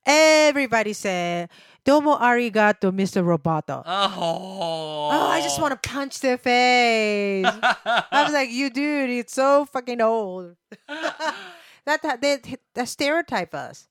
Everybody 0.10 0.94
said 0.94 1.50
"Domo 1.86 2.18
arigato, 2.18 2.92
Mr. 2.92 3.24
Roboto." 3.24 3.84
Oh. 3.86 5.10
oh, 5.12 5.28
I 5.30 5.42
just 5.42 5.62
want 5.62 5.72
to 5.82 5.90
punch 5.90 6.20
their 6.20 6.38
face. 6.38 7.46
I 7.86 8.24
was 8.24 8.34
like, 8.34 8.50
"You 8.50 8.70
dude, 8.70 9.10
it's 9.10 9.34
so 9.34 9.66
fucking 9.66 10.02
old." 10.02 10.56
that 10.88 12.02
that- 12.02 12.22
they, 12.22 12.38
they 12.74 12.86
stereotype 12.86 13.54
us. 13.54 13.88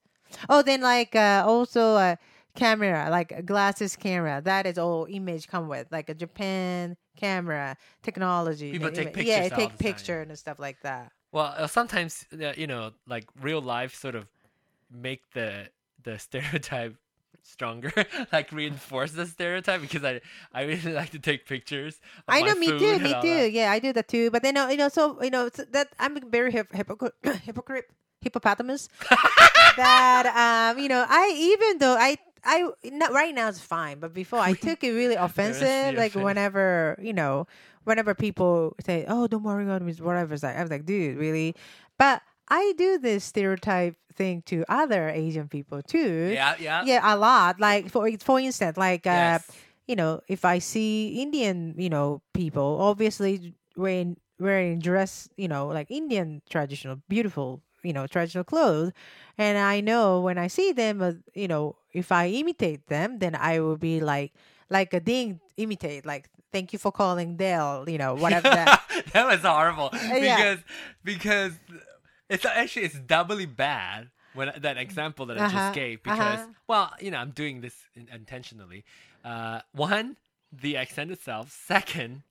Oh, 0.48 0.62
then 0.62 0.80
like 0.82 1.14
uh, 1.14 1.44
also 1.46 1.96
a 1.96 2.18
camera, 2.54 3.08
like 3.10 3.32
a 3.32 3.42
glasses 3.42 3.96
camera. 3.96 4.42
That 4.44 4.66
is 4.66 4.76
all 4.78 5.06
image 5.08 5.48
come 5.48 5.68
with, 5.68 5.86
like 5.90 6.08
a 6.10 6.14
Japan 6.14 6.96
camera 7.16 7.76
technology. 8.02 8.72
People 8.72 8.90
take 8.90 9.14
pictures 9.14 9.26
yeah, 9.26 9.48
take 9.48 9.50
the 9.50 9.66
time, 9.68 9.76
picture 9.78 10.20
and 10.20 10.38
stuff 10.38 10.58
like 10.58 10.80
that. 10.82 11.12
Well, 11.32 11.54
uh, 11.56 11.66
sometimes 11.66 12.26
uh, 12.32 12.52
you 12.56 12.66
know, 12.66 12.92
like 13.06 13.24
real 13.40 13.62
life, 13.62 13.94
sort 13.94 14.14
of 14.14 14.26
make 14.90 15.22
the 15.32 15.68
the 16.02 16.18
stereotype 16.18 16.96
stronger, 17.42 17.92
like 18.32 18.52
reinforce 18.52 19.12
the 19.12 19.26
stereotype 19.26 19.80
because 19.80 20.04
I 20.04 20.20
I 20.52 20.62
really 20.62 20.92
like 21.00 21.10
to 21.10 21.18
take 21.18 21.46
pictures. 21.46 22.00
I 22.28 22.42
know, 22.42 22.54
me 22.54 22.66
too, 22.66 22.98
me 22.98 23.14
too. 23.20 23.28
that. 23.28 23.52
Yeah, 23.52 23.72
I 23.72 23.78
do 23.78 23.92
that 23.92 24.08
too. 24.08 24.30
But 24.30 24.42
then, 24.42 24.56
you 24.70 24.76
know, 24.76 24.88
so 24.88 25.22
you 25.22 25.30
know, 25.30 25.48
so 25.52 25.64
that 25.72 25.88
I'm 25.98 26.18
very 26.30 26.52
hip, 26.52 26.72
hypocrite, 26.72 27.14
hypocrite, 27.44 27.90
hippopotamus. 28.20 28.88
that 29.76 30.72
um, 30.74 30.82
you 30.82 30.88
know, 30.88 31.04
I 31.08 31.32
even 31.34 31.78
though 31.78 31.96
I 31.96 32.16
I 32.44 32.70
not, 32.84 33.12
right 33.12 33.34
now 33.34 33.48
it's 33.48 33.60
fine, 33.60 33.98
but 33.98 34.14
before 34.14 34.38
I 34.38 34.52
took 34.52 34.84
it 34.84 34.92
really 34.92 35.16
offensive. 35.16 35.96
Like 35.96 36.12
offensive. 36.12 36.22
whenever 36.22 36.98
you 37.02 37.12
know, 37.12 37.46
whenever 37.84 38.14
people 38.14 38.76
say, 38.84 39.04
"Oh, 39.08 39.26
don't 39.26 39.42
worry 39.42 39.64
about 39.64 39.82
me," 39.82 39.92
whatever. 39.94 40.34
It's 40.34 40.42
like 40.42 40.56
I 40.56 40.62
was 40.62 40.70
like, 40.70 40.84
dude, 40.84 41.16
really? 41.16 41.54
But 41.98 42.22
I 42.48 42.72
do 42.76 42.98
this 42.98 43.24
stereotype 43.24 43.96
thing 44.14 44.42
to 44.46 44.64
other 44.68 45.08
Asian 45.08 45.48
people 45.48 45.82
too. 45.82 46.32
Yeah, 46.32 46.56
yeah. 46.58 46.82
Yeah, 46.84 47.00
a 47.02 47.16
lot. 47.16 47.60
Like 47.60 47.90
for 47.90 48.10
for 48.18 48.40
instance, 48.40 48.76
like 48.76 49.06
uh, 49.06 49.38
you 49.86 49.96
know, 49.96 50.20
if 50.28 50.44
I 50.44 50.58
see 50.58 51.20
Indian, 51.22 51.74
you 51.78 51.88
know, 51.88 52.20
people, 52.34 52.78
obviously 52.80 53.54
wearing 53.76 54.16
wearing 54.38 54.80
dress, 54.80 55.28
you 55.36 55.48
know, 55.48 55.68
like 55.68 55.90
Indian 55.90 56.42
traditional, 56.50 57.00
beautiful, 57.08 57.62
you 57.82 57.92
know, 57.92 58.06
traditional 58.06 58.44
clothes, 58.44 58.92
and 59.38 59.58
I 59.58 59.80
know 59.80 60.20
when 60.20 60.38
I 60.38 60.48
see 60.48 60.72
them, 60.72 61.00
uh, 61.00 61.12
you 61.34 61.48
know, 61.48 61.76
if 61.92 62.12
I 62.12 62.28
imitate 62.28 62.86
them, 62.88 63.18
then 63.18 63.34
I 63.34 63.60
will 63.60 63.76
be 63.78 64.00
like, 64.00 64.32
like 64.70 64.92
a 64.92 65.00
ding 65.00 65.40
imitate, 65.56 66.04
like 66.04 66.28
thank 66.52 66.72
you 66.72 66.78
for 66.78 66.92
calling 66.92 67.36
Dell, 67.36 67.88
you 67.88 67.98
know, 67.98 68.14
whatever 68.14 68.48
that. 68.48 68.82
that 69.12 69.26
was 69.26 69.40
horrible 69.40 69.90
yeah. 69.92 70.36
because 70.36 70.58
because 71.04 71.52
it's 72.28 72.44
actually 72.44 72.84
it's 72.86 72.98
doubly 72.98 73.46
bad 73.46 74.10
when 74.34 74.52
that 74.58 74.76
example 74.76 75.26
that 75.26 75.38
I 75.38 75.44
Uh-huh, 75.46 75.58
just 75.58 75.74
gave 75.74 76.02
because 76.02 76.40
uh-huh. 76.40 76.46
well 76.66 76.92
you 77.00 77.10
know 77.10 77.18
I'm 77.18 77.30
doing 77.30 77.60
this 77.60 77.74
in, 77.94 78.08
intentionally. 78.12 78.84
Uh, 79.24 79.60
one, 79.72 80.16
the 80.52 80.76
accent 80.76 81.10
itself. 81.10 81.50
Second, 81.50 82.22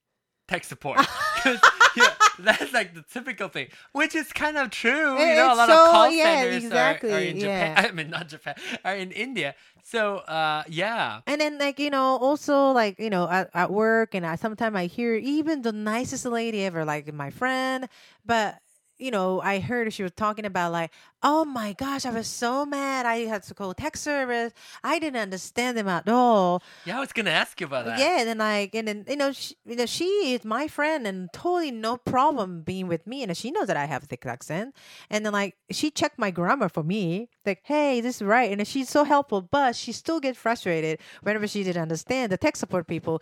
tech 0.48 0.64
support. 0.64 1.00
yeah, 1.46 2.14
that's 2.40 2.72
like 2.74 2.94
the 2.94 3.04
typical 3.12 3.50
thing, 3.50 3.68
which 3.92 4.16
is 4.16 4.32
kind 4.34 4.58
of 4.58 4.70
true. 4.70 5.20
You 5.20 5.36
know, 5.36 5.54
a 5.54 5.56
lot 5.56 5.68
so- 5.70 5.86
of 5.86 5.92
call 5.92 6.10
yeah, 6.12 6.42
centers 6.42 6.72
are- 6.72 7.00
are, 7.16 7.20
in 7.20 7.40
Japan. 7.40 7.74
yeah. 7.78 7.86
I 7.90 7.92
mean, 7.92 8.10
not 8.10 8.28
Japan, 8.30 8.56
are 8.86 8.96
in 8.96 9.12
India. 9.12 9.56
So 9.84 10.18
uh, 10.18 10.64
yeah, 10.68 11.22
And 11.28 11.40
then 11.42 11.58
like 11.60 11.80
you 11.80 11.90
know 11.90 12.18
also 12.18 12.72
like 12.72 13.00
you 13.00 13.10
know 13.10 13.28
at, 13.30 13.50
at 13.54 13.72
work 13.72 14.16
and 14.16 14.26
I 14.26 14.36
sometimes 14.36 14.76
I 14.76 14.86
hear 14.88 15.16
even 15.16 15.62
the 15.62 15.72
nicest 15.72 16.26
lady 16.26 16.64
ever 16.66 16.84
like 16.84 17.12
my 17.14 17.30
friend 17.30 17.88
but 18.26 18.60
you 18.98 19.12
know 19.12 19.42
I 19.42 19.60
heard 19.60 19.92
she 19.94 20.04
was 20.04 20.12
talking 20.14 20.46
about 20.46 20.72
like 20.72 20.92
oh 21.24 21.46
my 21.46 21.74
gosh 21.74 22.06
I 22.06 22.12
was 22.12 22.28
so 22.28 22.66
mad 22.66 23.06
I 23.06 23.20
had 23.20 23.44
to 23.44 23.54
call 23.54 23.74
tech 23.74 23.98
service 23.98 24.54
I 24.84 25.00
didn't 25.00 25.22
understand 25.22 25.78
them 25.78 25.88
at 25.88 26.08
all 26.08 26.62
yeah. 26.86 26.98
I 26.98 27.00
was 27.00 27.14
gonna 27.14 27.32
ask 27.32 27.60
you 27.60 27.68
about 27.68 27.86
that. 27.86 28.00
yeah 28.00 28.20
and 28.20 28.30
then 28.30 28.38
like 28.38 28.76
and 28.76 28.88
then 28.88 29.06
you 29.08 29.16
know 29.16 29.32
she, 29.32 29.56
you 29.66 29.76
know 29.76 29.86
she 29.86 30.06
is 30.34 30.44
my 30.44 30.68
friend 30.68 31.08
and 31.08 31.32
totally 31.34 31.72
no 31.72 31.98
problem 31.98 32.62
being 32.62 32.88
with 32.88 33.06
me 33.06 33.24
and 33.24 33.36
she 33.36 33.52
knows 33.52 33.68
that 33.68 33.78
I 33.78 33.86
have 33.86 34.04
a 34.04 34.06
thick 34.06 34.26
accent 34.26 34.76
and 35.10 35.26
then 35.26 35.34
like 35.34 35.56
she 35.72 35.92
checked 35.92 36.20
my 36.20 36.32
grammar 36.32 36.70
for 36.70 36.84
me 36.84 37.30
like 37.46 37.62
hey 37.64 38.02
this 38.02 38.18
is 38.18 38.22
right 38.22 38.52
and 38.52 38.68
she's 38.68 38.90
so 38.90 39.04
helpful 39.04 39.42
but 39.42 39.76
she 39.76 39.92
still 39.92 40.20
gets 40.20 40.38
frustrated 40.38 41.00
whenever 41.22 41.48
she 41.48 41.64
didn't 41.64 41.82
understand 41.82 42.32
the 42.32 42.38
tech 42.38 42.56
support 42.56 42.88
people 42.88 43.22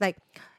like 0.00 0.16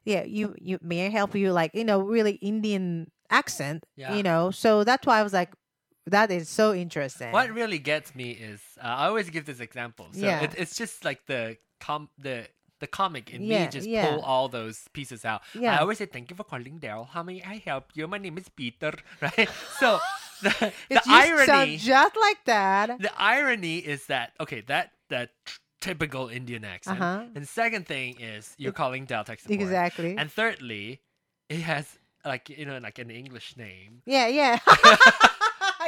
yeah 0.08 0.24
you 0.38 0.56
you 0.70 0.76
may 0.82 1.00
I 1.08 1.10
help 1.20 1.36
you 1.36 1.52
like 1.62 1.72
you 1.80 1.84
know 1.90 2.00
really 2.16 2.36
Indian 2.52 3.12
accent 3.30 3.80
Yeah. 3.96 4.16
you 4.16 4.24
know 4.24 4.52
so 4.64 4.84
that's 4.90 5.06
why 5.08 5.20
I 5.20 5.24
was 5.28 5.34
like 5.42 5.52
that 6.16 6.32
is 6.32 6.48
so 6.48 6.66
interesting 6.74 7.32
What 7.38 7.48
really 7.52 7.80
gets 7.80 8.16
me 8.16 8.32
is 8.32 8.62
uh, 8.80 8.88
I 9.02 9.04
always 9.12 9.30
give 9.30 9.46
this 9.52 9.60
example. 9.60 10.06
So 10.14 10.26
Yeah. 10.26 10.46
it, 10.46 10.52
it's 10.62 10.76
just 10.82 11.04
like 11.04 11.22
the 11.28 11.58
com 11.86 12.08
the 12.18 12.48
the 12.80 12.88
comic 12.88 13.26
in 13.34 13.42
Yeah, 13.44 13.66
me 13.66 13.72
just 13.78 13.88
yeah. 13.90 14.06
pull 14.08 14.20
all 14.32 14.48
those 14.48 14.78
pieces 14.94 15.26
out. 15.26 15.42
Yeah. 15.54 15.74
I 15.76 15.78
always 15.84 15.98
say 15.98 16.06
thank 16.06 16.30
you 16.30 16.36
for 16.40 16.46
calling 16.46 16.80
Daryl. 16.80 17.06
How 17.16 17.24
may 17.24 17.42
I 17.54 17.56
help 17.70 17.86
you? 17.98 18.08
My 18.08 18.20
name 18.26 18.38
is 18.38 18.48
Peter. 18.62 18.94
Right. 19.26 19.50
So 19.82 20.00
the, 20.46 20.50
the 20.96 20.96
used 20.96 21.04
to 21.04 21.46
sound 21.46 21.72
irony 21.72 21.78
just 21.78 22.16
like 22.26 22.42
that 22.46 22.86
the 23.08 23.12
irony 23.20 23.78
is 23.94 24.06
that 24.14 24.28
okay 24.40 24.62
that 24.72 24.86
that 25.10 25.32
typical 25.82 26.28
Indian 26.30 26.66
accent. 26.66 27.02
Uh-huh. 27.02 27.26
And 27.36 27.48
second 27.48 27.88
thing 27.88 28.20
is 28.20 28.54
you're 28.58 28.72
calling 28.74 29.06
Dell 29.06 29.24
tech 29.24 29.40
support. 29.40 29.60
exactly 29.60 30.18
And 30.18 30.32
thirdly, 30.32 31.02
it 31.50 31.60
has 31.60 31.98
like 32.26 32.50
you 32.50 32.66
know 32.66 32.78
like 32.80 33.00
an 33.00 33.10
English 33.12 33.58
name. 33.58 34.02
Yeah, 34.06 34.28
yeah. 34.28 34.60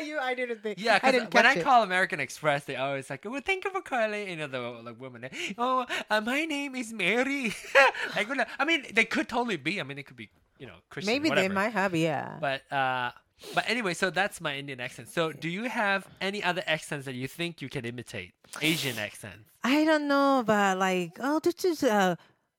you, 0.02 0.20
I 0.20 0.34
didn't 0.34 0.62
think. 0.62 0.80
Yeah, 0.80 0.96
I 0.96 1.00
because 1.00 1.14
didn't 1.14 1.34
when 1.34 1.46
I 1.46 1.54
it. 1.54 1.64
call 1.64 1.84
American 1.84 2.20
Express, 2.20 2.66
they 2.66 2.76
always 2.76 3.10
like, 3.10 3.26
"Well, 3.26 3.42
thank 3.46 3.66
you 3.66 3.72
for 3.72 3.82
calling." 3.82 4.30
You 4.30 4.36
know, 4.36 4.48
the 4.48 4.60
like 4.60 5.00
woman. 5.00 5.30
Oh, 5.58 5.86
uh, 6.10 6.22
my 6.22 6.46
name 6.46 6.76
is 6.76 6.94
Mary. 6.94 7.54
like, 8.16 8.28
I 8.60 8.66
mean, 8.66 8.86
they 8.94 9.06
could 9.06 9.28
totally 9.30 9.58
be. 9.58 9.80
I 9.80 9.84
mean, 9.84 9.98
it 9.98 10.06
could 10.06 10.18
be, 10.18 10.30
you 10.58 10.68
know, 10.68 10.76
Christian. 10.90 11.14
Maybe 11.14 11.30
whatever. 11.30 11.48
they 11.50 11.54
might 11.54 11.74
have, 11.74 11.96
yeah. 11.96 12.38
But 12.40 12.72
uh, 12.72 13.12
but 13.56 13.64
anyway, 13.68 13.94
so 13.94 14.10
that's 14.10 14.42
my 14.42 14.58
Indian 14.58 14.80
accent. 14.80 15.10
So, 15.10 15.32
do 15.32 15.50
you 15.50 15.64
have 15.66 16.08
any 16.22 16.44
other 16.44 16.64
accents 16.68 17.06
that 17.06 17.16
you 17.16 17.28
think 17.28 17.62
you 17.62 17.70
can 17.70 17.86
imitate? 17.86 18.34
Asian 18.62 18.98
accents. 18.98 19.50
I 19.64 19.84
don't 19.86 20.08
know, 20.08 20.44
but 20.46 20.78
like, 20.78 21.18
oh, 21.20 21.40
this 21.40 21.64
is 21.66 21.84
uh, 21.84 22.16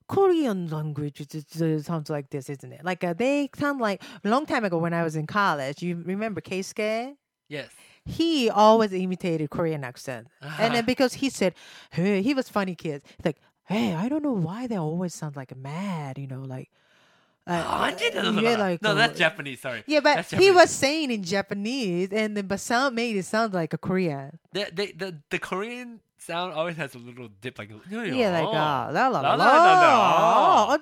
Korean 0.09 0.69
language. 0.69 1.21
It, 1.21 1.35
it 1.35 1.85
sounds 1.85 2.11
like 2.11 2.31
this, 2.31 2.49
isn't 2.51 2.73
it? 2.73 2.85
Like 2.85 3.05
uh, 3.05 3.13
they 3.15 3.51
sound 3.57 3.81
like 3.81 4.03
a 4.25 4.29
long 4.29 4.47
time 4.47 4.65
ago 4.65 4.79
when 4.79 4.93
I 4.95 5.03
was 5.03 5.17
in 5.17 5.27
college. 5.27 5.83
You 5.83 6.03
remember 6.05 6.41
Keisuke? 6.41 7.15
Yes. 7.49 7.71
He 8.07 8.49
always 8.51 8.93
imitated 8.93 9.51
Korean 9.51 9.85
accent, 9.85 10.29
and 10.41 10.51
Uh-huh. 10.51 10.69
then 10.71 10.85
because 10.87 11.15
he 11.15 11.29
said, 11.31 11.55
"Hey," 11.91 12.23
he 12.23 12.33
was 12.35 12.49
funny 12.49 12.75
kid. 12.75 13.03
He's 13.19 13.27
like, 13.27 13.39
"Hey, 13.67 13.95
I 13.95 14.09
don't 14.09 14.23
know 14.23 14.33
why 14.33 14.67
they 14.67 14.77
always 14.77 15.15
sound 15.15 15.37
like 15.37 15.55
mad," 15.57 16.17
you 16.19 16.27
know, 16.27 16.41
like. 16.43 16.71
Uh, 17.47 17.93
yeah, 17.99 18.57
like 18.57 18.83
no, 18.83 18.95
that's 18.95 19.15
uh, 19.15 19.19
Japanese. 19.19 19.61
Sorry. 19.61 19.83
Yeah, 19.87 20.01
but 20.01 20.27
he 20.27 20.51
was 20.51 20.71
saying 20.71 21.11
in 21.11 21.23
Japanese, 21.25 22.11
and 22.13 22.37
the 22.37 22.43
but 22.43 22.61
sound 22.61 22.95
made 22.95 23.17
it 23.17 23.25
sound 23.25 23.55
like 23.55 23.73
a 23.73 23.79
Korean. 23.79 24.39
The 24.53 24.69
the 24.73 24.93
the, 24.93 25.17
the 25.31 25.39
Korean 25.39 26.01
sound 26.19 26.53
always 26.53 26.77
has 26.77 26.95
a 26.95 26.99
little 26.99 27.29
dip, 27.41 27.59
like 27.59 27.71
yeah, 27.91 28.31
like 28.31 28.53
that. 28.53 28.61
uh, 28.61 28.93
la 28.93 29.09
la 29.09 29.21
la 29.21 29.35
la 29.35 30.77
la. 30.77 30.79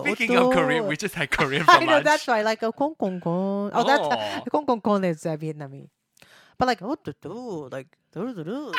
Speaking 0.00 0.36
of 0.36 0.52
Korean, 0.52 0.86
we 0.86 0.96
just 0.96 1.14
had 1.14 1.30
Korean 1.36 1.64
for 1.64 1.72
I 1.72 1.74
lunch. 1.78 1.90
know 1.90 2.00
that's 2.00 2.26
why, 2.26 2.42
like 2.42 2.62
a 2.62 2.72
kong 2.72 2.94
kong 2.94 3.20
kong. 3.20 3.70
Oh, 3.74 3.84
that's 3.84 4.48
kong 4.50 4.64
kong 4.66 4.80
kong 4.80 5.04
is 5.04 5.26
uh, 5.26 5.36
Vietnamese, 5.36 5.90
but 6.56 6.68
like 6.68 6.80
oh 6.80 6.96
do 7.02 7.12
do 7.20 7.68
like 7.70 7.88
do 8.12 8.32
do 8.32 8.44
do. 8.44 8.72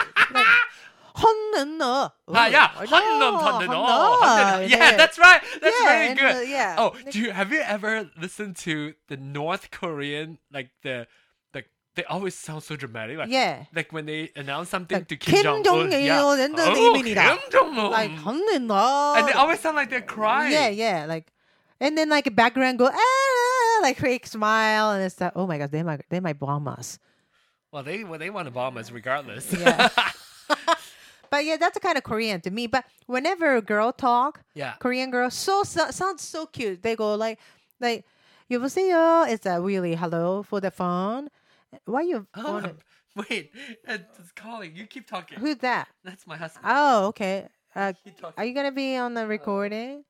Hanna. 1.16 2.14
Ah, 2.28 2.48
yeah, 2.48 2.68
Hanna 2.70 3.68
Hanna. 3.68 4.66
Yeah, 4.68 4.98
that's 4.98 5.18
right. 5.18 5.42
That's 5.62 5.76
yeah, 5.82 5.88
very 5.88 6.16
good. 6.16 6.36
Uh, 6.36 6.42
yeah. 6.42 6.76
Oh, 6.78 6.96
do 7.12 7.20
you, 7.20 7.32
have 7.32 7.52
you 7.52 7.62
ever 7.62 8.10
listened 8.20 8.56
to 8.58 8.94
the 9.08 9.18
North 9.18 9.72
Korean 9.72 10.40
like 10.52 10.70
the 10.82 11.08
like 11.54 11.70
they 11.96 12.04
always 12.06 12.36
sound 12.36 12.64
so 12.64 12.76
dramatic. 12.76 13.18
Like, 13.18 13.30
yeah. 13.30 13.66
Like 13.76 13.92
when 13.92 14.06
they 14.06 14.32
announce 14.36 14.70
something 14.70 14.98
like, 14.98 15.08
to 15.10 15.18
Kim, 15.18 15.44
Jong 15.44 15.68
Un, 15.68 15.92
yeah. 15.92 16.22
oh, 16.24 16.36
Kim 16.36 17.38
Jong 17.52 17.78
Un. 17.78 17.92
Like 17.92 18.12
Hanna. 18.12 19.14
And 19.18 19.28
they 19.28 19.34
always 19.34 19.60
sound 19.60 19.76
like 19.76 19.90
they're 19.90 20.02
crying. 20.02 20.52
Yeah, 20.52 20.70
yeah. 20.70 21.06
Like, 21.06 21.32
and 21.80 21.98
then 21.98 22.10
like 22.10 22.26
a 22.28 22.32
background 22.32 22.80
go 22.80 22.90
ah, 22.92 23.80
like 23.82 23.98
fake 23.98 24.26
smile 24.26 24.92
and 24.92 25.04
it's 25.04 25.20
like 25.20 25.34
oh 25.36 25.46
my 25.46 25.58
god, 25.58 25.72
they 25.72 25.84
might 25.84 26.02
they 26.10 26.20
might 26.20 26.40
bomb 26.40 26.68
us. 26.68 26.98
Well, 27.72 27.84
they 27.84 28.04
well, 28.04 28.20
they 28.20 28.30
want 28.30 28.48
to 28.48 28.52
bomb 28.52 28.78
us 28.78 28.92
regardless. 28.92 29.52
Yeah. 29.52 29.90
But 31.33 31.45
yeah, 31.45 31.57
that's 31.59 31.77
a 31.77 31.81
kind 31.81 31.99
of 31.99 32.05
Korean 32.05 32.41
to 32.43 32.51
me. 32.51 32.67
But 32.67 32.85
whenever 33.07 33.57
a 33.57 33.63
girl 33.63 33.93
talk, 33.93 34.41
yeah. 34.55 34.75
Korean 34.79 35.11
girl, 35.11 35.31
so, 35.31 35.63
so 35.63 35.91
sounds 35.91 36.23
so 36.23 36.47
cute. 36.47 36.83
They 36.83 36.97
go 36.97 37.15
like 37.15 37.39
like 37.81 38.05
여보세요. 38.51 39.29
It's 39.29 39.45
a 39.47 39.61
really 39.61 39.95
hello 39.95 40.43
for 40.43 40.61
the 40.61 40.71
phone. 40.71 41.29
Why 41.85 42.03
you? 42.03 42.27
Oh, 42.35 42.53
wanna- 42.53 42.77
wait, 43.29 43.53
it's 43.87 44.33
calling. 44.33 44.75
You 44.75 44.87
keep 44.87 45.07
talking. 45.07 45.39
who's 45.39 45.59
that? 45.59 45.89
That's 46.03 46.27
my 46.27 46.37
husband. 46.37 46.65
Oh, 46.67 47.07
okay. 47.09 47.49
Uh, 47.77 47.93
Keep 48.05 48.19
talking. 48.21 48.35
Are 48.39 48.45
you 48.47 48.55
gonna 48.55 48.73
be 48.73 48.97
on 48.97 49.13
the 49.15 49.27
recording? 49.27 50.05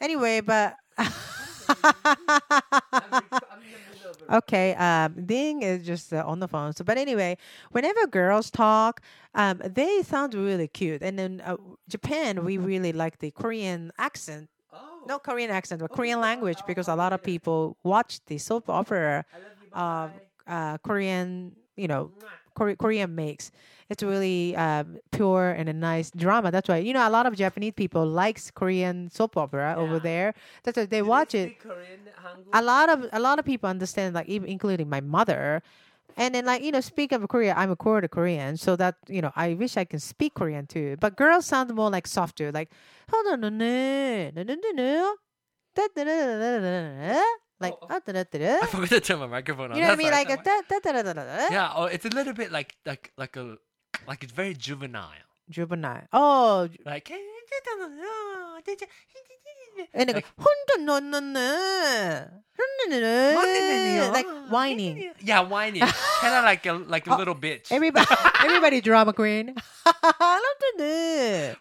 Anyway, 0.00 0.40
but 0.40 0.76
okay. 4.31 4.75
Um, 4.75 5.25
Ding 5.25 5.61
is 5.61 5.85
just 5.85 6.13
uh, 6.13 6.23
on 6.25 6.39
the 6.39 6.47
phone. 6.47 6.73
So, 6.73 6.83
but 6.83 6.97
anyway, 6.97 7.37
whenever 7.71 8.07
girls 8.07 8.51
talk, 8.51 9.01
um, 9.35 9.61
they 9.63 10.03
sound 10.03 10.33
really 10.33 10.67
cute. 10.67 11.01
And 11.01 11.17
then 11.17 11.41
uh, 11.45 11.57
Japan, 11.87 12.43
we 12.43 12.57
really 12.57 12.93
like 12.93 13.19
the 13.19 13.31
Korean 13.31 13.91
accent. 13.97 14.49
Oh. 14.73 15.01
No 15.07 15.19
Korean 15.19 15.51
accent, 15.51 15.81
but 15.81 15.91
Korean 15.91 16.19
language 16.19 16.59
because 16.67 16.87
a 16.87 16.95
lot 16.95 17.13
of 17.13 17.23
people 17.23 17.77
watch 17.83 18.19
the 18.25 18.37
soap 18.37 18.69
opera. 18.69 19.25
Uh, 19.73 20.77
Korean, 20.77 21.55
you 21.75 21.87
know, 21.87 22.11
Kore- 22.57 22.75
Korean 22.75 23.13
makes. 23.13 23.51
It's 23.89 24.03
really 24.03 24.55
um, 24.57 24.97
pure 25.11 25.51
and 25.51 25.69
a 25.69 25.73
nice 25.73 26.09
drama. 26.11 26.51
That's 26.51 26.67
why 26.67 26.77
you 26.87 26.93
know 26.93 27.07
a 27.07 27.13
lot 27.17 27.25
of 27.29 27.33
Japanese 27.35 27.73
people 27.83 28.03
likes 28.05 28.51
Korean 28.51 29.09
soap 29.09 29.37
opera 29.37 29.75
over 29.77 29.95
there. 30.09 30.33
That's 30.63 30.77
why 30.77 30.85
they 30.85 31.01
watch 31.15 31.33
it. 31.35 31.55
A 32.53 32.61
lot 32.61 32.89
of 32.89 32.99
a 33.13 33.19
lot 33.19 33.39
of 33.39 33.45
people 33.45 33.69
understand, 33.69 34.15
like 34.15 34.27
even 34.27 34.49
including 34.49 34.89
my 34.89 35.01
mother. 35.01 35.61
And 36.19 36.33
then, 36.33 36.45
like 36.45 36.63
you 36.63 36.71
know, 36.71 36.81
speak 36.81 37.11
of 37.13 37.21
Korea, 37.29 37.53
I'm 37.55 37.69
a 37.69 37.75
quarter 37.75 38.07
Korean, 38.07 38.57
so 38.57 38.75
that 38.75 38.95
you 39.07 39.21
know, 39.21 39.31
I 39.35 39.53
wish 39.53 39.77
I 39.77 39.85
can 39.85 39.99
speak 39.99 40.33
Korean 40.33 40.65
too. 40.65 40.97
But 40.99 41.15
girls 41.15 41.45
sound 41.45 41.71
more 41.73 41.91
like 41.91 42.07
softer, 42.07 42.51
like 42.51 42.71
hold 43.11 43.27
on, 43.27 43.41
no, 43.41 43.49
no, 43.49 44.31
no, 44.33 44.43
no, 44.43 44.55
no, 44.55 44.71
no, 44.73 45.15
like 47.59 47.73
oh, 47.81 47.87
oh. 47.89 47.95
I 47.95 48.65
forgot 48.67 48.89
to 48.89 48.99
turn 49.01 49.19
my 49.19 49.27
microphone 49.27 49.71
on. 49.71 49.77
You 49.77 49.83
know 49.83 49.95
That's 49.95 50.03
what 50.03 50.13
I 50.13 50.23
mean? 50.23 50.29
Like 50.29 50.39
a 50.39 50.43
da, 50.43 50.61
da, 50.69 50.91
da, 50.91 51.01
da, 51.01 51.13
da, 51.13 51.47
yeah, 51.49 51.71
oh, 51.75 51.85
it's 51.85 52.05
a 52.05 52.09
little 52.09 52.33
bit 52.33 52.51
like 52.51 52.75
like 52.85 53.11
like 53.17 53.35
a 53.35 53.57
like 54.07 54.23
it's 54.23 54.33
very 54.33 54.53
juvenile. 54.53 55.25
Juvenile. 55.49 56.07
Oh, 56.11 56.67
like. 56.85 57.09
And 59.93 60.09
like, 64.11 64.25
like 64.25 64.51
whining. 64.51 65.11
Yeah, 65.21 65.41
whining. 65.41 65.81
kind 65.81 66.35
of 66.35 66.43
like 66.43 66.65
a 66.65 66.73
like 66.73 67.07
a 67.07 67.15
little 67.15 67.35
bitch. 67.35 67.71
Everybody, 67.71 68.07
everybody, 68.43 68.81
drama 68.81 69.13
queen. 69.13 69.55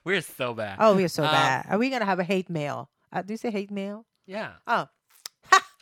we're 0.04 0.22
so 0.22 0.54
bad. 0.54 0.78
Oh, 0.80 0.96
we're 0.96 1.08
so 1.08 1.24
um, 1.24 1.30
bad. 1.30 1.66
Are 1.68 1.78
we 1.78 1.90
gonna 1.90 2.06
have 2.06 2.18
a 2.18 2.24
hate 2.24 2.48
mail? 2.50 2.88
Uh, 3.12 3.22
do 3.22 3.34
you 3.34 3.38
say 3.38 3.50
hate 3.50 3.70
mail? 3.70 4.04
Yeah. 4.26 4.52
Oh, 4.66 4.88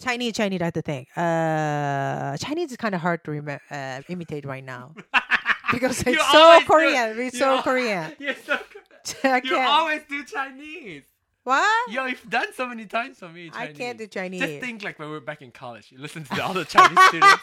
Chinese, 0.00 0.32
Chinese. 0.34 0.58
That's 0.60 0.74
the 0.74 0.82
thing. 0.82 1.06
Uh, 1.16 2.36
Chinese 2.38 2.70
is 2.72 2.76
kind 2.76 2.94
of 2.94 3.00
hard 3.00 3.22
to 3.24 3.30
remember, 3.30 3.60
uh, 3.70 4.02
imitate 4.08 4.44
right 4.44 4.64
now 4.64 4.94
because 5.72 6.02
it's 6.06 6.20
so 6.32 6.38
always 6.38 6.60
do- 6.60 6.66
Korean. 6.66 7.18
It's 7.20 7.38
so 7.38 7.62
Korean. 7.62 8.12
You're 8.18 8.34
so 8.34 8.58
I 9.24 9.40
You 9.44 9.56
always 9.58 10.02
do 10.08 10.24
Chinese. 10.24 11.04
What? 11.44 11.92
Yo, 11.92 12.06
you've 12.06 12.28
done 12.30 12.54
so 12.54 12.66
many 12.66 12.86
times 12.86 13.18
for 13.18 13.28
me. 13.28 13.50
I 13.52 13.66
Chinese. 13.66 13.76
can't 13.78 13.98
do 13.98 14.06
Chinese. 14.06 14.40
Just 14.40 14.60
think 14.60 14.82
like 14.82 14.98
when 14.98 15.08
we 15.08 15.14
were 15.14 15.20
back 15.20 15.42
in 15.42 15.50
college. 15.50 15.92
You 15.92 15.98
listen 15.98 16.24
to 16.24 16.42
all 16.42 16.54
the 16.54 16.64
Chinese 16.64 16.98
students. 17.08 17.42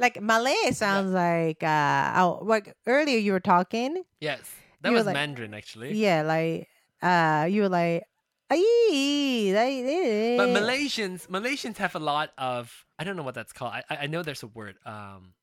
like 0.00 0.20
Malay 0.20 0.72
sounds 0.72 1.12
like 1.12 1.62
uh 1.62 2.14
oh 2.16 2.40
like 2.42 2.74
earlier 2.86 3.18
you 3.18 3.30
were 3.32 3.40
talking 3.40 4.02
Yes. 4.20 4.40
That 4.82 4.92
was 4.92 5.06
like- 5.06 5.14
Mandarin 5.14 5.54
actually. 5.54 5.94
yeah 5.94 6.22
like 6.22 6.68
uh 7.00 7.46
you 7.48 7.62
were 7.62 7.68
like 7.68 8.02
"Ay, 8.50 9.52
like, 9.54 10.38
But 10.38 10.48
Malaysians, 10.60 11.26
Malaysians 11.28 11.76
have 11.78 11.94
a 11.94 11.98
lot 11.98 12.32
of 12.38 12.84
I 12.98 13.04
don't 13.04 13.16
know 13.16 13.22
what 13.22 13.34
that's 13.34 13.52
called. 13.52 13.72
I 13.74 13.82
I 13.90 14.06
know 14.06 14.22
there's 14.22 14.42
a 14.42 14.48
word. 14.48 14.76
Um, 14.84 15.34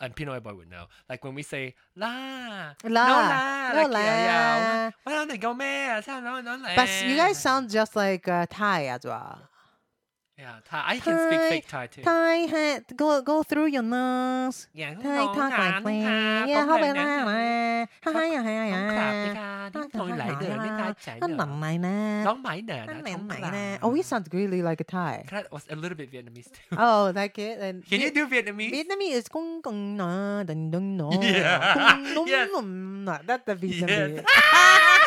and 0.00 0.16
Pinoy 0.16 0.42
boy 0.42 0.54
would 0.54 0.68
know. 0.68 0.86
Like 1.08 1.22
when 1.24 1.34
we 1.34 1.42
say 1.42 1.74
la, 1.94 2.74
La, 2.82 3.06
no 3.06 3.12
la, 3.12 3.72
no 3.72 3.88
like, 3.88 4.02
yeah, 4.02 4.24
yeah. 4.24 4.90
Why 5.04 5.12
don't 5.12 5.28
they 5.28 5.38
go 5.38 5.54
man? 5.54 6.02
No, 6.06 6.40
no, 6.40 6.56
la. 6.56 6.74
but 6.74 6.88
you 7.04 7.16
guys 7.16 7.38
sound 7.38 7.70
just 7.70 7.94
like 7.94 8.26
uh, 8.26 8.46
Thai 8.50 8.86
as 8.86 9.04
well 9.04 9.48
yeah, 10.42 10.58
Thai. 10.66 10.82
I 10.86 10.98
can 10.98 11.14
speak 11.22 11.38
Thai, 11.38 11.50
fake 11.50 11.68
Thai 11.68 11.86
too. 11.86 12.02
Thai 12.02 12.36
head, 12.50 12.82
go 12.98 13.22
go 13.22 13.46
through 13.46 13.70
your 13.70 13.86
nose. 13.86 14.66
Yeah, 14.74 14.98
Thai 14.98 15.22
talk 15.30 15.54
like 15.54 15.84
me. 15.86 16.02
Yeah, 16.02 16.66
how 16.66 16.82
about 16.82 16.98
that? 16.98 17.86
Hi, 18.02 18.28
hi, 18.42 18.54
hi, 18.58 18.70
hi. 18.74 19.80
Thôi 19.92 20.10
lại 20.16 20.30
đời 20.40 20.58
mới 20.58 20.68
Thai 20.68 20.92
chảy 21.04 21.20
nữa. 21.20 21.26
Nóng 21.28 21.60
mày 21.60 21.78
nè. 21.78 22.22
Nóng 22.24 22.42
mày 22.42 22.62
nè. 22.62 22.86
Nóng 22.86 23.28
mày 23.28 23.40
nè. 23.52 23.78
Oh, 23.86 23.94
we 23.94 24.02
sounds 24.02 24.26
really 24.32 24.62
like 24.62 24.82
a 24.82 24.88
Thai. 24.88 25.24
That 25.30 25.44
oh, 25.44 25.52
was 25.52 25.62
a 25.70 25.76
little 25.76 25.94
bit 25.94 26.10
Vietnamese 26.10 26.50
too. 26.50 26.76
Oh, 26.86 27.12
like 27.14 27.38
it. 27.38 27.58
And 27.60 27.84
can 27.90 28.00
you 28.00 28.10
do 28.10 28.26
Vietnamese? 28.26 28.72
Vietnamese 28.72 29.22
is 29.22 29.28
kung 29.28 29.62
kung 29.62 29.96
na 29.96 30.42
dun 30.42 30.70
dun 30.70 30.96
no. 30.96 31.10
Yeah. 31.22 32.02
Kung 32.14 32.26
dun 32.26 32.48
dun 32.52 33.04
na. 33.04 33.18
That's 33.26 33.46
the 33.46 33.54
Vietnamese. 33.54 34.24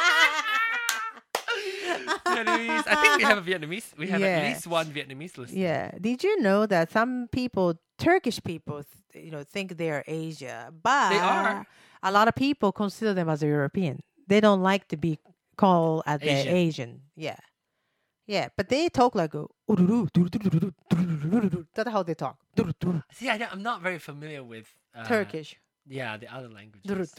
Vietnamese. 1.99 2.83
I 2.87 2.95
think 3.01 3.17
we 3.17 3.23
have 3.23 3.37
a 3.37 3.41
Vietnamese. 3.41 3.97
We 3.97 4.07
have 4.09 4.21
Yeah. 4.21 4.27
at 4.27 4.43
least 4.49 4.67
one 4.67 4.87
Vietnamese 4.87 5.37
listener. 5.37 5.59
Yeah. 5.59 5.91
Did 5.99 6.23
you 6.23 6.41
know 6.41 6.65
that 6.65 6.91
some 6.91 7.27
people, 7.31 7.75
Turkish 7.97 8.41
people, 8.43 8.83
you 9.13 9.31
know, 9.31 9.43
think 9.43 9.77
they 9.77 9.89
are 9.91 10.03
Asia, 10.07 10.71
but 10.83 11.09
they 11.09 11.19
are. 11.19 11.65
a 12.03 12.11
lot 12.11 12.27
of 12.27 12.35
people 12.35 12.71
consider 12.71 13.13
them 13.13 13.29
as 13.29 13.41
a 13.43 13.47
European. 13.47 14.01
They 14.27 14.39
don't 14.41 14.61
like 14.61 14.87
to 14.89 14.97
be 14.97 15.19
called 15.57 16.03
as 16.05 16.21
Asian. 16.21 16.53
Asian. 16.55 17.01
Yeah. 17.15 17.37
Yeah, 18.27 18.47
but 18.57 18.69
they 18.69 18.89
talk 18.89 19.13
like 19.13 19.35
a 19.35 19.45
"Ururu, 19.69 20.09
dururu, 20.11 20.73
dururu." 20.89 21.67
that's 21.75 21.89
how 21.91 22.01
they 22.01 22.15
talk. 22.15 22.37
See, 23.13 23.29
I, 23.29 23.35
I'm 23.51 23.61
not 23.61 23.81
very 23.83 23.99
familiar 23.99 24.43
with 24.43 24.65
uh, 24.95 25.05
Turkish. 25.05 25.55
Yeah, 25.87 26.17
the 26.17 26.33
other 26.33 26.49
languages. 26.49 27.13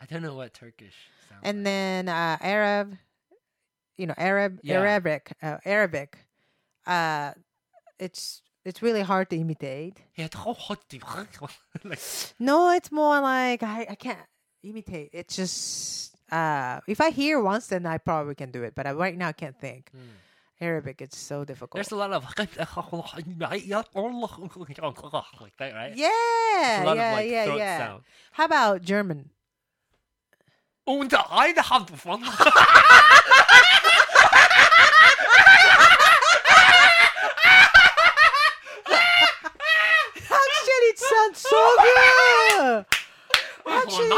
I 0.00 0.06
don't 0.06 0.22
know 0.22 0.34
what 0.34 0.54
Turkish 0.54 0.94
sounds. 1.28 1.42
and 1.44 1.66
then 1.66 2.08
uh, 2.08 2.38
Arab, 2.40 2.96
you 3.98 4.06
know, 4.06 4.14
Arab, 4.16 4.60
Yeah. 4.62 4.78
Arabic, 4.80 5.32
uh, 5.42 5.58
Arabic. 5.64 6.16
Uh, 6.86 7.32
it's 7.98 8.40
it's 8.64 8.80
really 8.82 9.02
hard 9.02 9.28
to 9.30 9.36
imitate. 9.36 9.98
like. 11.40 11.58
like 11.84 12.00
No, 12.38 12.70
it's 12.70 12.90
more 12.92 13.20
like 13.20 13.62
I, 13.62 13.86
I 13.90 13.94
can't 13.96 14.18
imitate. 14.62 15.10
It's 15.12 15.36
just 15.36 16.14
uh, 16.32 16.80
if 16.86 17.00
I 17.00 17.10
hear 17.10 17.40
once, 17.40 17.68
then 17.68 17.86
I 17.86 17.98
probably 17.98 18.34
can 18.34 18.50
do 18.50 18.62
it. 18.62 18.74
But 18.74 18.86
I, 18.86 18.92
right 18.92 19.16
now, 19.16 19.28
I 19.28 19.32
can't 19.32 19.58
think. 19.58 19.90
Mm. 19.96 20.00
Arabic, 20.60 21.00
it's 21.00 21.16
so 21.16 21.44
difficult. 21.44 21.74
there's 21.74 21.92
a 21.92 21.96
lot 21.96 22.12
of 22.12 22.24
like 25.40 25.56
that, 25.56 25.72
right? 25.72 25.94
yeah, 25.96 26.08
It's 26.10 26.82
a 26.82 26.86
lot 26.86 26.96
yeah, 26.96 27.10
of 27.10 27.16
like 27.18 27.30
yeah, 27.30 27.54
yeah. 27.54 27.78
sound. 27.78 28.02
How 28.32 28.44
about 28.46 28.82
German? 28.82 29.30
Und 30.84 31.12
eine 31.14 31.62
Hand 31.62 31.90
von. 31.90 32.24
Actually, 39.58 40.88
it 40.92 40.98
sounds 40.98 41.38
so 41.40 41.76
good 41.82 42.86
bitches. 43.88 44.08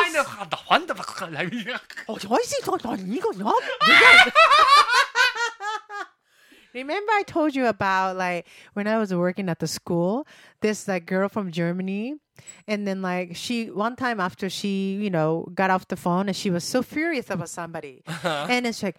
Remember 6.74 7.10
I 7.12 7.24
told 7.26 7.56
you 7.56 7.66
about 7.66 8.16
like 8.16 8.46
when 8.74 8.86
I 8.86 8.98
was 8.98 9.12
working 9.12 9.48
at 9.48 9.58
the 9.58 9.66
school, 9.66 10.26
this 10.60 10.86
like 10.86 11.06
girl 11.06 11.28
from 11.28 11.50
Germany 11.50 12.14
and 12.68 12.86
then 12.86 13.02
like 13.02 13.34
she 13.34 13.70
one 13.70 13.96
time 13.96 14.20
after 14.20 14.48
she, 14.48 14.94
you 14.94 15.10
know, 15.10 15.48
got 15.54 15.70
off 15.70 15.88
the 15.88 15.96
phone 15.96 16.28
and 16.28 16.36
she 16.36 16.48
was 16.50 16.62
so 16.62 16.82
furious 16.82 17.28
about 17.28 17.48
somebody. 17.48 18.02
And 18.48 18.66
it's 18.66 18.82
like 18.82 18.96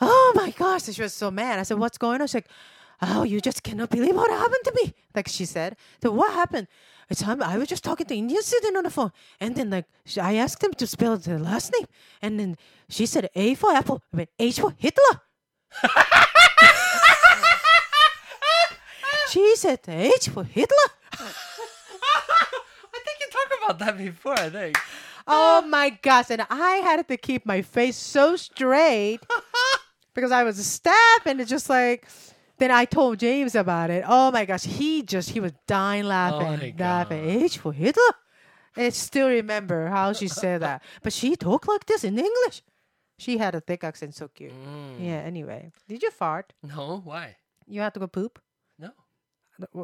oh 0.00 0.32
my 0.34 0.50
gosh 0.52 0.86
and 0.86 0.96
she 0.96 1.02
was 1.02 1.12
so 1.12 1.30
mad. 1.30 1.58
I 1.58 1.62
said 1.64 1.78
what's 1.78 1.98
going 1.98 2.22
on? 2.22 2.26
She's 2.26 2.34
like 2.36 2.48
oh 3.02 3.22
you 3.22 3.40
just 3.40 3.62
cannot 3.62 3.90
believe 3.90 4.16
what 4.16 4.30
happened 4.30 4.64
to 4.64 4.72
me. 4.82 4.94
Like 5.14 5.28
she 5.28 5.44
said. 5.44 5.76
So 6.02 6.10
what 6.10 6.32
happened? 6.32 6.68
It's 7.10 7.22
time 7.22 7.42
I 7.42 7.56
was 7.56 7.68
just 7.68 7.84
talking 7.84 8.06
to 8.06 8.14
Indian 8.14 8.42
student 8.42 8.76
on 8.76 8.84
the 8.84 8.90
phone, 8.90 9.12
and 9.40 9.56
then 9.56 9.70
like 9.70 9.86
I 10.20 10.34
asked 10.36 10.62
him 10.62 10.74
to 10.74 10.86
spell 10.86 11.16
the 11.16 11.38
last 11.38 11.72
name, 11.72 11.86
and 12.20 12.38
then 12.38 12.56
she 12.88 13.06
said 13.06 13.30
A 13.34 13.54
for 13.54 13.72
apple, 13.72 14.02
I 14.12 14.16
mean, 14.16 14.26
H 14.38 14.60
for 14.60 14.74
Hitler. 14.76 15.22
she 19.30 19.56
said 19.56 19.80
H 19.88 20.28
for 20.28 20.44
Hitler. 20.44 20.88
I 21.12 23.00
think 23.04 23.20
you 23.20 23.28
talked 23.30 23.54
about 23.64 23.78
that 23.78 23.96
before. 23.96 24.38
I 24.38 24.50
think. 24.50 24.76
Oh 25.26 25.62
my 25.62 25.90
gosh! 25.90 26.30
And 26.30 26.46
I 26.50 26.76
had 26.84 27.08
to 27.08 27.16
keep 27.16 27.46
my 27.46 27.62
face 27.62 27.96
so 27.96 28.36
straight 28.36 29.20
because 30.14 30.30
I 30.32 30.44
was 30.44 30.58
a 30.58 30.64
staff, 30.64 31.26
and 31.26 31.40
it's 31.40 31.48
just 31.50 31.70
like. 31.70 32.06
Then 32.58 32.70
I 32.70 32.84
told 32.84 33.18
James 33.20 33.54
about 33.54 33.90
it. 33.90 34.04
Oh 34.06 34.30
my 34.30 34.44
gosh, 34.44 34.64
he 34.64 35.02
just 35.02 35.30
he 35.30 35.40
was 35.40 35.52
dying 35.66 36.04
laughing, 36.04 36.74
my 36.78 36.84
laughing. 36.84 37.24
H 37.44 37.58
for 37.58 37.72
Hitler. 37.72 38.14
I 38.76 38.90
still 38.90 39.28
remember 39.28 39.86
how 39.88 40.12
she 40.12 40.28
said 40.28 40.62
that, 40.62 40.82
but 41.02 41.12
she 41.12 41.34
talked 41.36 41.66
like 41.68 41.86
this 41.86 42.04
in 42.04 42.18
English. 42.18 42.62
She 43.18 43.38
had 43.38 43.54
a 43.54 43.60
thick 43.60 43.82
accent, 43.82 44.14
so 44.14 44.28
cute. 44.28 44.52
Mm. 44.52 45.04
Yeah. 45.04 45.20
Anyway, 45.26 45.72
did 45.88 46.02
you 46.02 46.10
fart? 46.10 46.52
No, 46.62 47.00
why? 47.04 47.36
You 47.66 47.80
had 47.80 47.94
to 47.94 48.00
go 48.00 48.06
poop 48.06 48.38
No. 48.78 48.90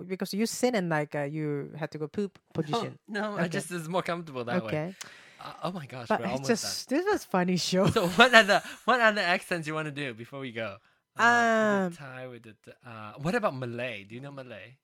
Because 0.07 0.33
you 0.33 0.47
sit 0.47 0.75
in 0.77 0.89
like 0.89 1.15
uh, 1.17 1.23
you 1.23 1.73
had 1.77 1.91
to 1.93 1.99
go 1.99 2.07
poop 2.07 2.39
Oh, 2.39 2.63
position. 2.63 2.99
no, 3.09 3.35
I 3.37 3.41
Okay. 3.43 3.49
just 3.49 3.71
is 3.73 3.89
more 3.89 4.03
comfortable 4.03 4.45
that 4.45 4.63
way. 4.63 4.69
okay, 4.73 4.95
Uh, 5.41 5.53
oh 5.65 5.73
my 5.73 5.87
gosh, 5.87 6.07
but 6.09 6.21
we're 6.21 6.27
it's 6.27 6.33
almost 6.35 6.49
just 6.49 6.89
this 6.89 7.05
was 7.11 7.25
funny 7.25 7.57
show. 7.57 7.87
So 7.95 8.07
what 8.09 8.33
other 8.33 8.63
what 8.85 9.01
other 9.01 9.21
accents 9.23 9.67
you 9.67 9.75
want 9.75 9.87
to 9.87 9.93
do 9.93 10.15
before 10.15 10.39
we 10.39 10.53
go? 10.53 10.77
Uh, 11.19 11.23
Um, 11.23 11.91
did 11.91 11.99
Thai, 11.99 12.29
we 12.29 12.39
did. 12.41 12.57
Uh, 12.85 13.13
what 13.23 13.35
about 13.35 13.55
Malay? 13.57 14.05
Do 14.05 14.15
you 14.15 14.21
know 14.21 14.33
Malay? 14.33 14.79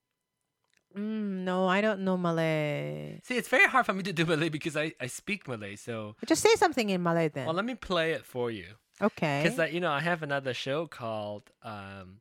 Mm, 0.96 1.44
no, 1.44 1.66
I 1.68 1.80
don't 1.80 2.00
know 2.00 2.16
Malay. 2.16 3.20
See, 3.22 3.36
it's 3.36 3.48
very 3.48 3.66
hard 3.66 3.86
for 3.86 3.92
me 3.94 4.02
to 4.02 4.12
do 4.12 4.26
Malay 4.26 4.48
because 4.48 4.76
I, 4.76 4.92
I 5.00 5.06
speak 5.06 5.46
Malay. 5.46 5.76
So, 5.76 6.16
Just 6.26 6.42
say 6.42 6.54
something 6.56 6.90
in 6.90 7.02
Malay 7.02 7.28
then. 7.28 7.46
well, 7.46 7.54
let 7.54 7.64
me 7.64 7.74
play 7.74 8.12
it 8.12 8.24
for 8.24 8.50
you. 8.50 8.66
okay. 9.00 9.42
Because, 9.44 9.72
you 9.72 9.80
know, 9.80 9.90
I 9.92 10.00
have 10.00 10.22
another 10.22 10.52
show 10.52 10.86
called 10.86 11.50
um, 11.62 12.18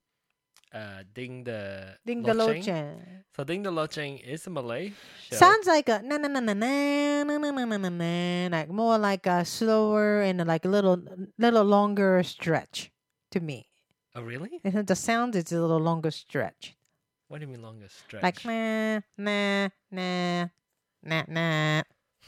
uh, 0.74 1.02
Ding 1.14 1.44
the 1.46 1.98
Ding 2.06 2.22
the 2.22 2.34
Loceng. 2.34 3.02
So 3.36 3.44
Ding 3.44 3.64
the 3.64 3.72
Loceng 3.72 4.22
is 4.22 4.46
a 4.46 4.50
Malay 4.50 4.94
show. 5.30 5.36
Sounds 5.38 5.66
like 5.66 5.90
a 5.90 6.02
na 6.04 6.18
na 6.18 6.28
na 6.28 6.40
na 6.40 6.54
na 6.54 7.24
na 7.24 7.38
na 7.38 7.50
na 7.52 7.66
na 7.66 7.78
na 7.78 7.90
na 7.90 8.48
like 8.58 8.70
more 8.70 8.98
like 8.98 9.26
a 9.26 9.46
slower 9.46 10.22
and 10.22 10.46
like 10.46 10.66
a 10.66 10.70
little 10.70 11.02
little 11.38 11.64
longer 11.64 12.22
stretch 12.24 12.92
to 13.32 13.40
me. 13.40 13.69
Oh, 14.16 14.22
really? 14.22 14.60
And 14.64 14.88
the 14.88 14.96
sound 14.96 15.36
is 15.36 15.52
a 15.52 15.60
little 15.60 15.80
longer 15.80 16.12
stretch. 16.12 16.76
What 17.28 17.40
do 17.40 17.46
you 17.46 17.52
mean 17.52 17.62
longer 17.62 17.88
stretch? 17.90 18.24
Like 18.24 18.44
nah, 18.44 19.02
nah, 19.18 19.70
nah, 19.92 20.48
nah, 21.04 21.24
nah, 21.28 21.82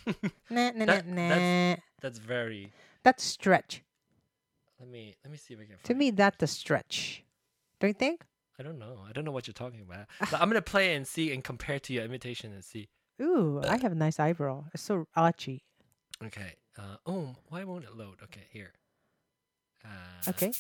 nah, 0.50 0.72
nah, 0.76 0.86
nah. 0.86 1.30
That's, 1.30 1.82
that's 2.02 2.20
very. 2.20 2.72
That's 3.04 3.24
stretch. 3.24 3.82
Let 4.80 4.90
me 4.90 5.16
let 5.24 5.32
me 5.32 5.38
see 5.38 5.56
if 5.56 5.60
I 5.60 5.66
can. 5.66 5.76
to 5.84 5.94
me, 5.96 6.12
that's 6.12 6.38
the 6.38 6.48
stretch. 6.48 7.24
Don't 7.80 7.90
you 7.90 7.94
think? 7.96 8.24
I 8.60 8.64
don't 8.64 8.78
know. 8.78 9.00
I 9.08 9.12
don't 9.12 9.26
know 9.26 9.32
what 9.32 9.48
you're 9.48 9.54
talking 9.54 9.82
about. 9.82 10.06
I'm 10.40 10.50
gonna 10.50 10.62
play 10.62 10.94
and 10.94 11.08
see 11.08 11.34
and 11.34 11.44
compare 11.44 11.80
to 11.80 11.94
your 11.94 12.04
imitation 12.04 12.54
and 12.54 12.64
see. 12.64 12.90
Ooh, 13.20 13.62
I 13.68 13.78
have 13.78 13.92
a 13.92 13.96
nice 13.96 14.20
eyebrow. 14.20 14.66
It's 14.74 14.84
so 14.84 15.08
archy. 15.16 15.64
Okay. 16.24 16.54
Uh, 16.78 16.98
oh, 17.08 17.36
why 17.50 17.64
won't 17.64 17.86
it 17.86 17.96
load? 17.96 18.18
Okay, 18.24 18.44
here. 18.52 18.74
Uh, 19.84 20.30
okay. 20.30 20.52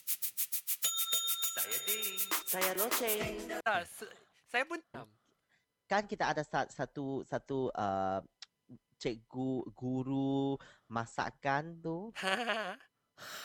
Saya 1.52 1.78
Ding. 1.84 2.16
Saya 2.46 2.72
loceng. 2.74 3.36
Ah, 3.62 3.84
saya 4.48 4.64
pun. 4.64 4.80
Kan 5.86 6.04
kita 6.06 6.32
ada 6.32 6.42
sa- 6.42 6.70
satu 6.70 7.24
satu 7.24 7.68
uh, 7.70 8.20
cikgu 8.98 9.52
guru 9.74 10.56
masakan 10.88 11.76
tu. 11.78 12.16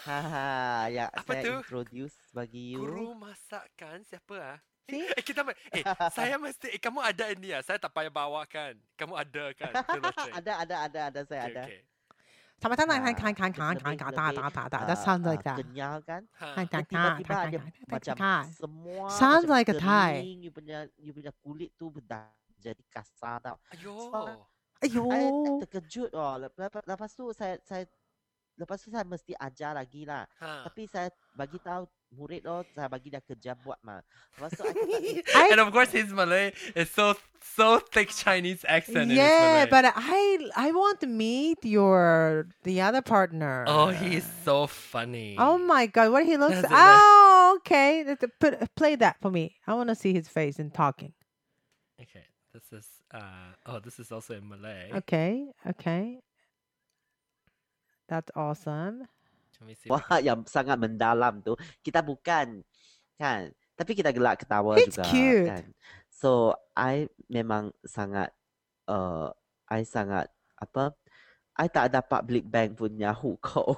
Haha, 0.07 0.47
ya 0.97 1.11
Apa 1.11 1.27
saya 1.29 1.43
tu? 1.43 1.55
introduce 1.61 2.17
bagi 2.31 2.73
you. 2.73 2.81
Guru 2.81 3.13
masakan 3.13 4.01
siapa 4.03 4.57
ah? 4.57 4.59
Eh 4.87 5.11
kita 5.19 5.43
eh 5.75 5.83
saya 6.17 6.39
mesti 6.39 6.71
eh 6.71 6.79
kamu 6.79 7.03
ada 7.03 7.27
ini 7.29 7.51
ya. 7.51 7.61
Saya 7.61 7.77
tak 7.77 7.91
payah 7.91 8.09
bawakan. 8.09 8.79
Kamu 8.95 9.19
ada 9.19 9.51
kan? 9.53 9.73
Ada 10.39 10.53
ada 10.63 10.77
ada 10.87 11.01
ada 11.11 11.21
saya 11.27 11.43
Okay, 11.43 11.53
ada. 11.53 11.63
okay. 11.67 11.81
Sama 12.57 12.73
kan 12.73 12.89
kan 12.89 13.05
kan 13.05 13.13
kan 13.13 13.33
kan 13.37 13.53
kan 13.53 13.77
kan 13.77 13.97
kan 14.01 14.13
kan. 14.17 14.69
uh, 14.73 14.85
That 14.89 14.99
sounds 15.05 15.29
like 15.29 15.45
uh, 15.45 15.53
that. 15.53 15.57
Kenyal 15.61 16.01
kan? 16.01 16.23
Kan 16.41 16.65
kan 16.73 16.85
kan 16.89 17.21
kan 17.21 17.37
kan 17.53 18.17
kan. 18.17 18.45
Sounds 19.13 19.45
macam 19.45 19.53
like 19.53 19.69
a 19.69 19.77
Thai. 19.77 20.25
kering, 20.25 20.39
You 20.41 20.51
punya 20.53 20.79
you 20.97 21.13
punya 21.13 21.33
kulit 21.45 21.77
tu 21.77 21.93
dah 22.01 22.33
jadi 22.57 22.81
kasar 22.89 23.45
tau. 23.45 23.61
Ayo. 23.77 23.97
Ayo. 24.81 25.05
Saya 25.05 25.29
terkejut 25.69 26.11
oh. 26.17 26.35
Lepas, 26.41 26.81
lepas 26.89 27.11
tu 27.13 27.25
saya 27.37 27.61
saya 27.61 27.85
lepas 28.57 28.81
tu 28.81 28.89
saya 28.89 29.05
mesti 29.05 29.37
ajar 29.37 29.77
lagi 29.77 30.09
lah. 30.09 30.25
Ha. 30.41 30.65
Tapi 30.65 30.89
saya 30.89 31.13
bagi 31.37 31.61
tahu 31.61 31.85
murid 32.15 32.47
oh, 32.47 32.63
saya 32.75 32.87
bagi 32.89 33.11
dia 33.11 33.21
kerja 33.21 33.53
buat 33.59 33.79
mah. 33.83 34.01
Lepas 34.39 34.51
tu 34.55 34.63
I 34.65 34.73
"Eh, 34.73 35.23
I- 35.35 35.51
and 35.53 35.61
of 35.61 35.71
course 35.73 35.91
his 35.93 36.13
Malay 36.13 36.53
is 36.77 36.91
so 36.91 37.15
so 37.43 37.79
thick 37.81 38.11
Chinese 38.13 38.63
accent 38.69 39.11
in 39.11 39.17
his 39.17 39.19
Yeah, 39.19 39.67
but 39.67 39.85
I 39.97 40.51
I 40.55 40.71
want 40.77 41.01
to 41.03 41.09
meet 41.09 41.65
your 41.65 42.47
the 42.63 42.81
other 42.85 43.01
partner. 43.03 43.65
oh, 43.67 43.89
he's 43.91 44.27
so 44.45 44.67
funny. 44.67 45.35
Oh 45.41 45.59
my 45.59 45.87
god, 45.87 46.13
what 46.13 46.25
he 46.27 46.37
looks 46.37 46.63
That's 46.63 46.71
Oh, 46.71 47.59
okay. 47.63 48.05
Put 48.39 48.61
play 48.77 48.95
that 48.97 49.17
for 49.21 49.31
me. 49.31 49.57
I 49.67 49.75
want 49.75 49.89
to 49.91 49.97
see 49.99 50.13
his 50.13 50.29
face 50.29 50.59
and 50.61 50.73
talking. 50.73 51.13
Okay, 52.01 52.25
this 52.53 52.69
is 52.73 52.87
uh 53.11 53.57
oh, 53.67 53.81
this 53.81 53.99
is 53.99 54.13
also 54.13 54.37
in 54.37 54.47
Malay. 54.49 54.93
Okay, 55.05 55.49
okay. 55.65 56.21
That's 58.09 58.31
awesome. 58.37 59.09
I 59.63 59.75
Wah, 59.89 60.21
yang 60.21 60.45
sangat 60.45 60.77
mendalam 60.77 61.41
tu. 61.41 61.57
Kita 61.81 62.05
bukan 62.05 62.61
kan. 63.17 63.49
Tapi 63.77 63.93
kita 63.93 64.09
gelak 64.13 64.41
ketawa 64.45 64.81
It's 64.81 64.97
juga 64.97 65.05
cute. 65.09 65.49
kan. 65.53 65.65
So, 66.09 66.57
I 66.73 67.13
memang 67.29 67.77
sangat 67.85 68.33
uh, 68.89 69.33
I 69.69 69.85
sangat 69.85 70.33
apa? 70.57 70.97
I 71.57 71.69
tak 71.69 71.93
ada 71.93 72.01
public 72.01 72.49
bank 72.49 72.77
punya 72.81 73.13
hukou. 73.13 73.77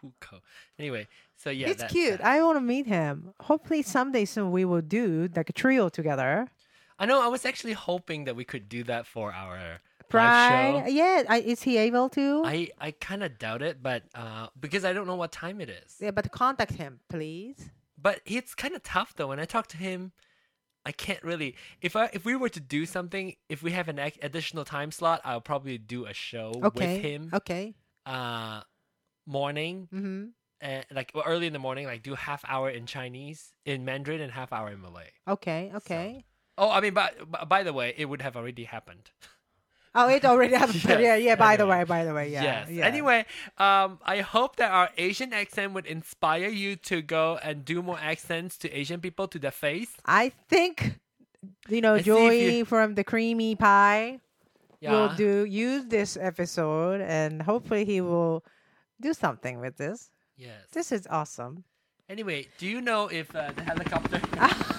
Huko. 0.00 0.36
Anyway, 0.78 1.08
so 1.34 1.50
yeah, 1.50 1.66
it's 1.66 1.80
that's 1.82 1.92
cute. 1.92 2.20
that. 2.20 2.24
I 2.24 2.38
want 2.44 2.56
to 2.56 2.64
meet 2.64 2.86
him. 2.86 3.32
Hopefully 3.40 3.82
someday 3.82 4.24
soon 4.24 4.52
we 4.52 4.64
will 4.64 4.84
do 4.84 5.26
like 5.34 5.50
a 5.50 5.56
trio 5.56 5.88
together. 5.88 6.46
I 6.98 7.06
know. 7.06 7.20
I 7.20 7.28
was 7.28 7.44
actually 7.44 7.72
hoping 7.72 8.24
that 8.24 8.36
we 8.36 8.44
could 8.44 8.68
do 8.68 8.84
that 8.84 9.06
for 9.08 9.32
our 9.32 9.80
show. 10.12 10.84
Yeah. 10.88 11.22
I, 11.28 11.40
is 11.44 11.62
he 11.62 11.76
able 11.78 12.08
to? 12.10 12.42
I 12.44 12.68
I 12.80 12.90
kind 12.92 13.22
of 13.22 13.38
doubt 13.38 13.62
it, 13.62 13.82
but 13.82 14.04
uh, 14.14 14.48
because 14.58 14.84
I 14.84 14.92
don't 14.92 15.06
know 15.06 15.16
what 15.16 15.32
time 15.32 15.60
it 15.60 15.68
is. 15.68 15.96
yeah, 16.00 16.10
but 16.12 16.30
contact 16.32 16.72
him, 16.72 17.00
please. 17.08 17.70
But 18.00 18.20
it's 18.26 18.54
kind 18.54 18.74
of 18.74 18.82
tough 18.82 19.14
though. 19.16 19.28
When 19.28 19.40
I 19.40 19.44
talk 19.46 19.66
to 19.68 19.76
him, 19.76 20.12
I 20.84 20.92
can't 20.92 21.22
really. 21.22 21.56
If 21.80 21.96
I 21.96 22.10
if 22.12 22.24
we 22.24 22.36
were 22.36 22.50
to 22.50 22.60
do 22.60 22.86
something, 22.86 23.34
if 23.48 23.62
we 23.62 23.72
have 23.72 23.88
an 23.88 23.98
additional 23.98 24.64
time 24.64 24.90
slot, 24.92 25.20
I'll 25.24 25.40
probably 25.40 25.78
do 25.78 26.06
a 26.06 26.12
show 26.14 26.52
Okay. 26.62 26.94
with 26.94 27.02
him. 27.04 27.30
Okay. 27.32 27.74
Uh, 28.04 28.60
morning, 29.26 29.88
Mm-hmm. 29.92 30.24
uh, 30.62 30.82
like 30.92 31.10
well, 31.14 31.24
early 31.26 31.46
in 31.48 31.52
the 31.52 31.58
morning, 31.58 31.86
like 31.86 32.02
do 32.02 32.14
half 32.14 32.44
hour 32.46 32.70
in 32.70 32.86
Chinese, 32.86 33.52
in 33.64 33.84
Mandarin, 33.84 34.20
and 34.20 34.30
half 34.32 34.52
hour 34.52 34.68
in 34.70 34.80
Malay. 34.80 35.10
Okay. 35.26 35.72
Okay. 35.74 36.24
Oh, 36.58 36.70
I 36.70 36.80
mean, 36.80 36.94
but, 36.94 37.14
but 37.30 37.48
by 37.50 37.62
the 37.64 37.72
way, 37.74 37.92
it 37.98 38.06
would 38.06 38.22
have 38.22 38.36
already 38.36 38.64
happened. 38.64 39.10
Oh, 39.96 40.08
it 40.08 40.24
already 40.24 40.54
happened. 40.54 40.84
Yeah. 41.00 41.16
Yeah. 41.16 41.34
By 41.36 41.56
the 41.56 41.66
way. 41.66 41.84
By 41.84 42.04
the 42.04 42.12
way. 42.14 42.30
Yeah. 42.30 42.42
yes. 42.42 42.70
yeah. 42.70 42.86
Anyway, 42.86 43.24
um, 43.58 43.98
I 44.04 44.20
hope 44.20 44.56
that 44.56 44.70
our 44.70 44.90
Asian 44.98 45.32
accent 45.32 45.72
would 45.72 45.86
inspire 45.86 46.48
you 46.48 46.76
to 46.90 47.00
go 47.02 47.38
and 47.42 47.64
do 47.64 47.82
more 47.82 47.98
accents 47.98 48.58
to 48.58 48.70
Asian 48.70 49.00
people 49.00 49.26
to 49.28 49.38
their 49.38 49.50
face. 49.50 49.90
I 50.04 50.32
think 50.48 51.00
you 51.68 51.80
know 51.80 51.98
Joey 51.98 52.58
you- 52.58 52.64
from 52.64 52.94
the 52.94 53.04
Creamy 53.04 53.54
Pie 53.56 54.20
will 54.82 55.08
do 55.16 55.44
use 55.44 55.86
this 55.86 56.16
episode, 56.20 57.00
and 57.00 57.40
hopefully 57.42 57.84
he 57.84 58.00
will 58.00 58.44
do 59.00 59.14
something 59.14 59.58
with 59.60 59.76
this. 59.76 60.10
Yes. 60.36 60.60
This 60.72 60.92
is 60.92 61.06
awesome. 61.10 61.64
Anyway, 62.08 62.46
do 62.58 62.66
you 62.68 62.80
know 62.80 63.08
if 63.08 63.34
uh, 63.34 63.50
the 63.56 63.64
helicopter 63.64 64.20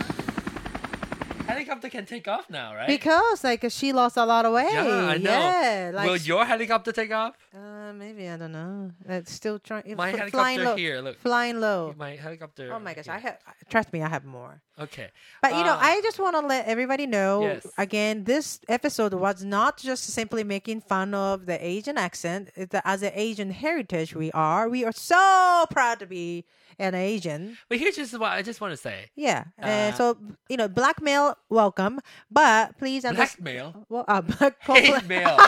helicopter 1.57 1.89
can 1.89 2.05
take 2.05 2.27
off 2.27 2.49
now, 2.49 2.75
right? 2.75 2.87
Because 2.87 3.43
like 3.43 3.65
she 3.69 3.91
lost 3.93 4.17
a 4.17 4.25
lot 4.25 4.45
of 4.45 4.53
weight. 4.53 4.71
Yeah, 4.71 5.07
I 5.15 5.17
know. 5.17 5.31
Yeah, 5.31 5.91
like 5.93 6.07
Will 6.09 6.17
your 6.17 6.45
helicopter 6.45 6.91
take 6.91 7.11
off? 7.11 7.35
uh, 7.55 7.93
maybe 7.93 8.29
I 8.29 8.37
don't 8.37 8.51
know. 8.51 8.91
It's 9.09 9.31
still 9.33 9.59
trying. 9.59 9.83
My 9.95 10.11
fl- 10.11 10.17
helicopter 10.17 10.31
flying 10.31 10.63
low. 10.63 10.75
here. 10.75 11.01
Look, 11.01 11.19
Flying 11.19 11.59
low. 11.59 11.93
my 11.97 12.11
helicopter. 12.15 12.71
Oh 12.73 12.79
my 12.79 12.93
gosh, 12.93 13.05
here. 13.05 13.13
I 13.15 13.19
have. 13.19 13.37
Trust 13.69 13.91
me, 13.93 14.01
I 14.03 14.09
have 14.09 14.25
more. 14.25 14.61
Okay. 14.79 15.09
But 15.41 15.51
you 15.55 15.63
know, 15.63 15.73
Uh, 15.73 15.79
I 15.91 16.01
just 16.01 16.19
want 16.19 16.35
to 16.35 16.41
let 16.45 16.67
everybody 16.67 17.07
know 17.07 17.41
Yes. 17.41 17.67
again, 17.77 18.25
this 18.25 18.59
episode 18.69 19.13
was 19.13 19.43
not 19.43 19.77
just 19.77 20.03
simply 20.05 20.43
making 20.43 20.81
fun 20.81 21.13
of 21.15 21.47
the 21.47 21.57
Asian 21.65 21.97
accent. 21.97 22.51
It's 22.55 22.71
that 22.73 22.83
as 22.85 23.01
an 23.01 23.11
Asian 23.15 23.49
heritage 23.51 24.13
we 24.15 24.31
are, 24.33 24.69
we 24.69 24.85
are 24.85 24.91
so 24.91 25.65
proud 25.71 25.97
to 25.99 26.05
be 26.05 26.45
an 26.79 26.93
Asian. 26.93 27.57
But 27.69 27.79
here's 27.79 27.95
just 27.95 28.13
what 28.19 28.31
I 28.31 28.43
just 28.43 28.61
want 28.61 28.71
to 28.73 28.77
say. 28.77 29.09
Yeah. 29.15 29.45
Uh, 29.59 29.65
Uh, 29.65 29.91
so 29.93 30.17
you 30.47 30.57
know, 30.57 30.67
blackmail, 30.67 31.35
welcome, 31.49 31.99
but 32.31 32.77
please 32.77 33.05
understand. 33.05 33.43
Blackmail. 33.43 33.85
Well, 33.89 34.05
uh, 34.07 34.21
black 34.21 34.61
Hate 34.63 35.07
mail. 35.07 35.37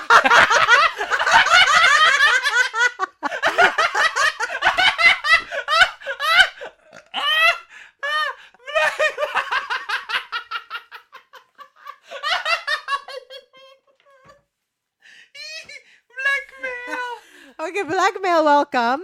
Blackmail. 16.20 17.70
okay, 17.70 17.84
blackmail, 17.84 18.44
welcome. 18.46 19.04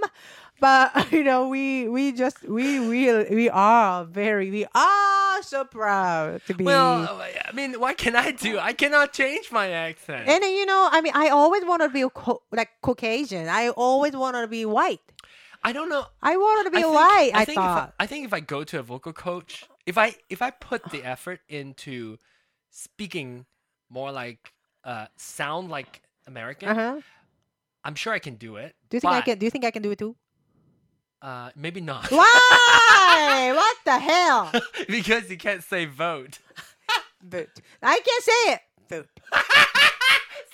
But 0.59 1.11
you 1.11 1.23
know, 1.23 1.47
we 1.49 1.87
we 1.87 2.11
just 2.11 2.43
we 2.47 2.79
we 2.79 3.11
we 3.29 3.49
are 3.49 4.05
very 4.05 4.49
we 4.51 4.65
are 4.73 5.14
so 5.47 5.63
proud 5.65 6.41
to 6.47 6.53
be. 6.53 6.63
Well, 6.63 7.21
I 7.21 7.51
mean, 7.53 7.79
what 7.79 7.97
can 7.97 8.15
I 8.15 8.31
do? 8.31 8.59
I 8.59 8.73
cannot 8.73 9.13
change 9.13 9.51
my 9.51 9.69
accent. 9.69 10.27
And 10.27 10.43
you 10.43 10.65
know, 10.65 10.89
I 10.91 11.01
mean, 11.01 11.13
I 11.15 11.29
always 11.29 11.63
wanted 11.65 11.87
to 11.87 11.93
be 11.93 12.03
like 12.51 12.69
Caucasian. 12.81 13.47
I 13.47 13.69
always 13.69 14.13
wanted 14.13 14.41
to 14.41 14.47
be 14.47 14.65
white. 14.65 14.99
I 15.63 15.73
don't 15.73 15.89
know. 15.89 16.05
I 16.21 16.37
wanted 16.37 16.65
to 16.65 16.71
be 16.71 16.77
I 16.77 16.81
think, 16.81 16.93
white. 16.93 17.31
I, 17.33 17.45
think 17.45 17.55
thought. 17.55 17.87
If 17.89 17.93
I, 17.99 18.03
I 18.03 18.07
think 18.07 18.25
if 18.25 18.33
I 18.33 18.39
go 18.39 18.63
to 18.63 18.79
a 18.79 18.83
vocal 18.83 19.13
coach, 19.13 19.65
if 19.85 19.97
I 19.97 20.15
if 20.29 20.41
I 20.41 20.51
put 20.51 20.83
the 20.91 21.03
effort 21.03 21.41
into 21.49 22.17
speaking 22.69 23.45
more 23.89 24.11
like 24.11 24.53
uh 24.83 25.07
sound 25.17 25.69
like 25.69 26.03
American, 26.27 26.69
uh-huh. 26.69 27.01
I'm 27.83 27.95
sure 27.95 28.13
I 28.13 28.19
can 28.19 28.35
do 28.35 28.57
it. 28.57 28.75
Do 28.89 28.97
you 28.97 29.01
think 29.01 29.13
I 29.13 29.21
can? 29.21 29.37
Do 29.39 29.45
you 29.45 29.49
think 29.49 29.65
I 29.65 29.71
can 29.71 29.81
do 29.81 29.91
it 29.91 29.97
too? 29.97 30.15
Uh, 31.21 31.49
maybe 31.55 31.81
not. 31.81 32.09
Why? 32.11 33.51
what 33.55 33.77
the 33.85 33.99
hell? 33.99 34.51
because 34.87 35.29
you 35.29 35.37
can't 35.37 35.63
say 35.63 35.85
vote. 35.85 36.39
Boot. 37.23 37.49
I 37.81 37.99
can't 37.99 38.23
say 38.23 38.53
it. 38.53 38.61
Boot. 38.89 39.09
say 39.33 39.39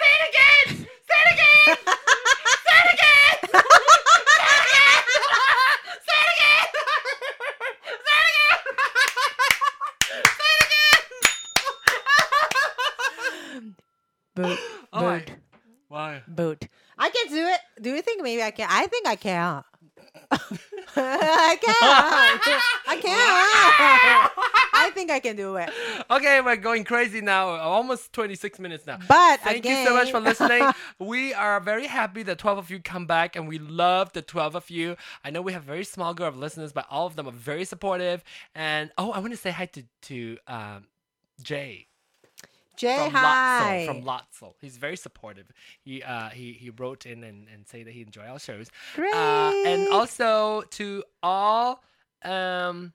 it 0.07 0.29
again. 0.29 0.77
Say 0.77 1.19
it 1.19 1.33
again. 1.33 1.77
say 1.77 2.77
it 2.77 2.93
again. 2.93 3.35
Say 3.41 3.59
it 3.59 4.69
again. 4.71 5.07
Say 6.07 6.17
it 6.17 6.29
again. 6.35 6.67
Say 8.05 8.17
it 8.17 8.27
again. 8.31 8.59
Say 10.37 10.49
it 10.51 10.63
again. 13.55 13.75
Boot. 14.35 14.59
Boot. 14.93 15.31
Why? 15.89 16.23
Boot. 16.27 16.67
I 16.97 17.09
can 17.09 17.27
do 17.27 17.45
it. 17.47 17.59
Do 17.81 17.89
you 17.89 18.01
think 18.01 18.23
maybe 18.23 18.41
I 18.41 18.51
can? 18.51 18.67
I 18.69 18.87
think 18.87 19.07
I 19.07 19.15
can. 19.17 19.63
I 20.95 21.57
can't. 21.61 22.63
I 22.87 22.97
can't. 23.01 24.31
I 24.73 24.89
think 24.93 25.11
I 25.11 25.19
can 25.19 25.35
do 25.35 25.55
it. 25.57 25.69
Okay, 26.09 26.41
we're 26.41 26.55
going 26.55 26.83
crazy 26.83 27.21
now. 27.21 27.49
Almost 27.49 28.13
26 28.13 28.59
minutes 28.59 28.85
now. 28.85 28.97
But 29.07 29.41
Thank 29.41 29.57
again, 29.57 29.83
you 29.83 29.87
so 29.87 29.93
much 29.95 30.11
for 30.11 30.19
listening. 30.19 30.69
we 30.99 31.33
are 31.33 31.59
very 31.59 31.87
happy 31.87 32.23
that 32.23 32.37
12 32.37 32.57
of 32.57 32.69
you 32.71 32.79
come 32.79 33.05
back 33.05 33.35
and 33.35 33.47
we 33.47 33.59
love 33.59 34.11
the 34.13 34.21
12 34.21 34.55
of 34.55 34.69
you. 34.69 34.95
I 35.23 35.29
know 35.29 35.41
we 35.41 35.53
have 35.53 35.63
a 35.63 35.65
very 35.65 35.83
small 35.83 36.13
group 36.13 36.29
of 36.29 36.37
listeners, 36.37 36.73
but 36.73 36.85
all 36.89 37.07
of 37.07 37.15
them 37.15 37.27
are 37.27 37.31
very 37.31 37.65
supportive. 37.65 38.23
And 38.55 38.91
oh, 38.97 39.11
I 39.11 39.19
want 39.19 39.31
to 39.31 39.37
say 39.37 39.51
hi 39.51 39.65
to, 39.67 39.83
to 40.03 40.37
um, 40.47 40.87
Jay. 41.41 41.87
Jay, 42.77 43.09
from. 43.09 43.13
Lotso, 43.13 43.85
from 43.85 44.03
Lotso. 44.03 44.53
He's 44.61 44.77
very 44.77 44.97
supportive. 44.97 45.51
He 45.83 46.01
uh, 46.03 46.29
he 46.29 46.53
he 46.53 46.69
wrote 46.69 47.05
in 47.05 47.23
and, 47.23 47.47
and 47.53 47.67
say 47.67 47.83
that 47.83 47.91
he 47.91 48.01
enjoy 48.01 48.23
our 48.23 48.39
shows. 48.39 48.69
Great. 48.95 49.13
Uh, 49.13 49.53
and 49.65 49.87
also 49.89 50.61
to 50.71 51.03
all 51.21 51.83
um 52.23 52.93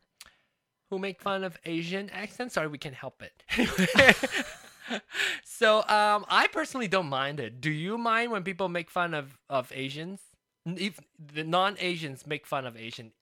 who 0.90 0.98
make 0.98 1.20
fun 1.20 1.44
of 1.44 1.58
Asian 1.64 2.10
accents. 2.10 2.54
Sorry, 2.54 2.68
we 2.68 2.78
can't 2.78 2.94
help 2.94 3.22
it. 3.22 3.42
so 5.44 5.78
um, 5.78 6.24
I 6.28 6.46
personally 6.52 6.88
don't 6.88 7.08
mind 7.08 7.40
it. 7.40 7.60
Do 7.60 7.70
you 7.70 7.98
mind 7.98 8.30
when 8.30 8.44
people 8.44 8.68
make 8.68 8.90
fun 8.90 9.14
of 9.14 9.38
of 9.50 9.72
Asians? 9.74 10.20
If 10.64 10.98
the 11.32 11.44
non-Asians 11.44 12.26
make 12.26 12.44
fun 12.44 12.66
of 12.66 12.76
Asian, 12.76 13.12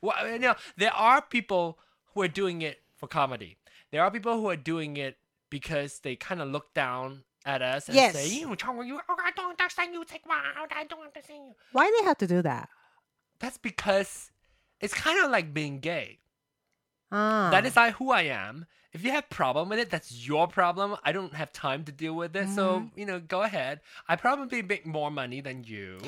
well, 0.00 0.28
you 0.28 0.38
know, 0.38 0.54
there 0.76 0.92
are 0.92 1.20
people 1.20 1.78
who 2.14 2.22
are 2.22 2.28
doing 2.28 2.62
it 2.62 2.80
for 2.96 3.08
comedy. 3.08 3.56
There 3.90 4.02
are 4.02 4.10
people 4.10 4.36
who 4.36 4.48
are 4.48 4.56
doing 4.56 4.96
it 4.96 5.16
because 5.52 6.00
they 6.00 6.16
kind 6.16 6.40
of 6.40 6.48
look 6.48 6.72
down 6.72 7.24
at 7.44 7.60
us 7.60 7.86
and 7.88 7.94
Yes. 7.94 8.14
say, 8.14 8.26
"You, 8.28 8.56
Chong, 8.56 8.84
you, 8.86 8.98
oh, 9.08 9.16
I 9.22 9.30
don't 9.36 9.50
understand 9.50 9.92
you. 9.92 10.02
Take 10.04 10.26
one 10.26 10.38
out. 10.56 10.72
I 10.74 10.84
don't 10.84 11.04
understand 11.04 11.44
you." 11.48 11.54
Why 11.72 11.86
do 11.86 11.94
they 11.98 12.04
have 12.06 12.18
to 12.18 12.26
do 12.26 12.40
that? 12.42 12.70
That's 13.38 13.58
because 13.58 14.30
it's 14.80 14.94
kind 14.94 15.22
of 15.22 15.30
like 15.30 15.52
being 15.52 15.78
gay. 15.80 16.20
Ah. 17.12 17.50
That 17.50 17.66
is 17.66 17.76
I 17.76 17.90
who 17.90 18.10
I 18.10 18.22
am. 18.22 18.64
If 18.94 19.04
you 19.04 19.10
have 19.10 19.28
problem 19.30 19.68
with 19.68 19.78
it, 19.78 19.90
that's 19.90 20.26
your 20.26 20.46
problem. 20.48 20.96
I 21.04 21.12
don't 21.12 21.34
have 21.34 21.50
time 21.52 21.84
to 21.84 21.92
deal 21.92 22.14
with 22.14 22.36
it. 22.36 22.48
So, 22.50 22.90
you 22.94 23.06
know, 23.06 23.20
go 23.20 23.40
ahead. 23.42 23.80
I 24.06 24.16
probably 24.16 24.60
make 24.60 24.84
more 24.86 25.10
money 25.10 25.40
than 25.40 25.64
you. 25.64 25.98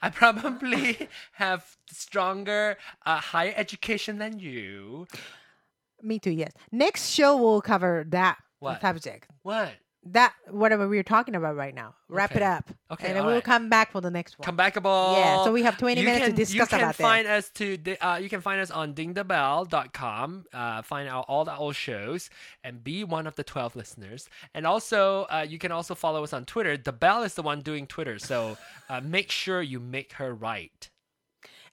I 0.00 0.10
probably 0.10 1.08
have 1.32 1.76
stronger, 1.88 2.78
uh, 3.06 3.18
higher 3.18 3.54
education 3.56 4.18
than 4.18 4.40
you. 4.40 5.06
Me 6.02 6.18
too. 6.18 6.32
Yes. 6.32 6.52
Next 6.72 7.10
show 7.10 7.36
will 7.36 7.62
cover 7.62 8.04
that 8.08 8.38
What? 8.62 8.80
subject. 8.80 9.28
What? 9.42 9.70
That 10.06 10.32
whatever 10.50 10.88
we're 10.88 11.04
talking 11.04 11.36
about 11.36 11.54
right 11.54 11.72
now. 11.72 11.94
Wrap 12.08 12.34
it 12.34 12.42
up. 12.42 12.68
Okay, 12.90 13.06
And 13.06 13.14
then 13.14 13.22
all 13.22 13.26
we'll 13.28 13.36
right. 13.36 13.44
come 13.44 13.68
back 13.68 13.92
for 13.92 14.00
the 14.00 14.10
next 14.10 14.36
one. 14.36 14.44
Come 14.44 14.56
backable. 14.56 15.16
Yeah, 15.16 15.44
so 15.44 15.52
we 15.52 15.62
have 15.62 15.78
20 15.78 16.00
You 16.00 16.06
minutes 16.06 16.26
to 16.26 16.32
discuss 16.32 16.54
You 16.54 16.66
can 16.66 16.80
about 16.80 16.96
that. 16.96 17.02
find 17.02 17.26
us 17.28 17.50
to 17.50 17.76
di- 17.76 17.96
uh, 17.98 18.16
you 18.16 18.28
can 18.28 18.40
find 18.40 18.60
us 18.60 18.72
on 18.72 18.94
dingthebell.com. 18.94 20.44
Uh, 20.52 20.82
find 20.82 21.08
out 21.08 21.24
all 21.28 21.44
the 21.44 21.54
old 21.56 21.76
shows 21.76 22.30
and 22.64 22.82
be 22.82 23.04
one 23.04 23.26
of 23.28 23.36
the 23.36 23.44
12 23.44 23.76
listeners. 23.76 24.28
And 24.54 24.66
also, 24.66 25.22
uh, 25.30 25.46
you 25.48 25.58
can 25.58 25.72
also 25.72 25.94
follow 25.94 26.24
us 26.24 26.32
on 26.32 26.44
Twitter. 26.46 26.76
The 26.76 26.92
Bell 26.92 27.22
is 27.22 27.34
the 27.34 27.42
one 27.42 27.60
doing 27.60 27.86
Twitter, 27.86 28.18
so 28.18 28.56
uh, 28.88 29.00
make 29.00 29.30
sure 29.30 29.62
you 29.62 29.78
make 29.80 30.14
her 30.14 30.34
right. 30.34 30.90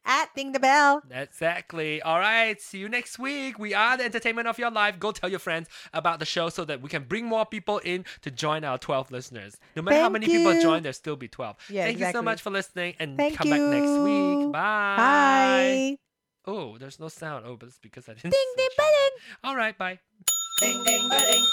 At 0.10 0.34
Ding 0.36 0.54
the 0.54 0.60
Bell. 0.60 1.04
Exactly. 1.12 2.02
All 2.02 2.18
right. 2.18 2.60
See 2.60 2.80
you 2.80 2.90
next 2.90 3.20
week. 3.20 3.60
We 3.60 3.76
are 3.76 3.96
the 3.96 4.06
entertainment 4.06 4.48
of 4.48 4.58
your 4.58 4.72
life. 4.72 4.98
Go 5.00 5.12
tell 5.12 5.30
your 5.30 5.38
friends 5.38 5.70
about 5.94 6.18
the 6.20 6.26
show 6.26 6.50
so 6.50 6.66
that 6.66 6.82
we 6.82 6.90
can 6.90 7.04
bring 7.04 7.26
more 7.26 7.46
people 7.46 7.78
in 7.80 8.06
to 8.22 8.32
join 8.32 8.64
our 8.64 8.80
12 8.80 9.12
listeners. 9.12 9.58
No 9.76 9.84
matter 9.84 9.98
how 9.98 10.02
Thank 10.04 10.14
many 10.14 10.26
people 10.26 10.60
join, 10.60 10.82
there'll 10.82 10.94
still 10.94 11.16
be 11.16 11.28
12. 11.28 11.58
Yeah, 11.70 11.86
Thank 11.86 12.00
you 12.00 12.12
so 12.12 12.24
much 12.24 12.42
for 12.42 12.50
listening 12.50 12.96
and 13.00 13.18
Thank 13.18 13.38
come 13.38 13.52
back 13.52 13.62
next 13.62 14.04
week. 14.04 14.52
Bye. 14.52 14.96
Bye. 14.98 15.98
Oh, 16.52 16.78
there's 16.80 17.00
no 17.00 17.10
sound. 17.10 17.46
Oh, 17.46 17.56
but 17.56 17.70
it's 17.70 17.78
because 17.78 18.10
I 18.10 18.14
didn't. 18.14 18.32
Ding 18.32 18.48
ding 18.58 18.70
switch 18.76 18.86
on. 19.44 19.50
All 19.50 19.56
right. 19.56 19.78
Bye. 19.78 20.00
Ding 20.60 20.84
ding 20.84 21.08
ding. 21.08 21.46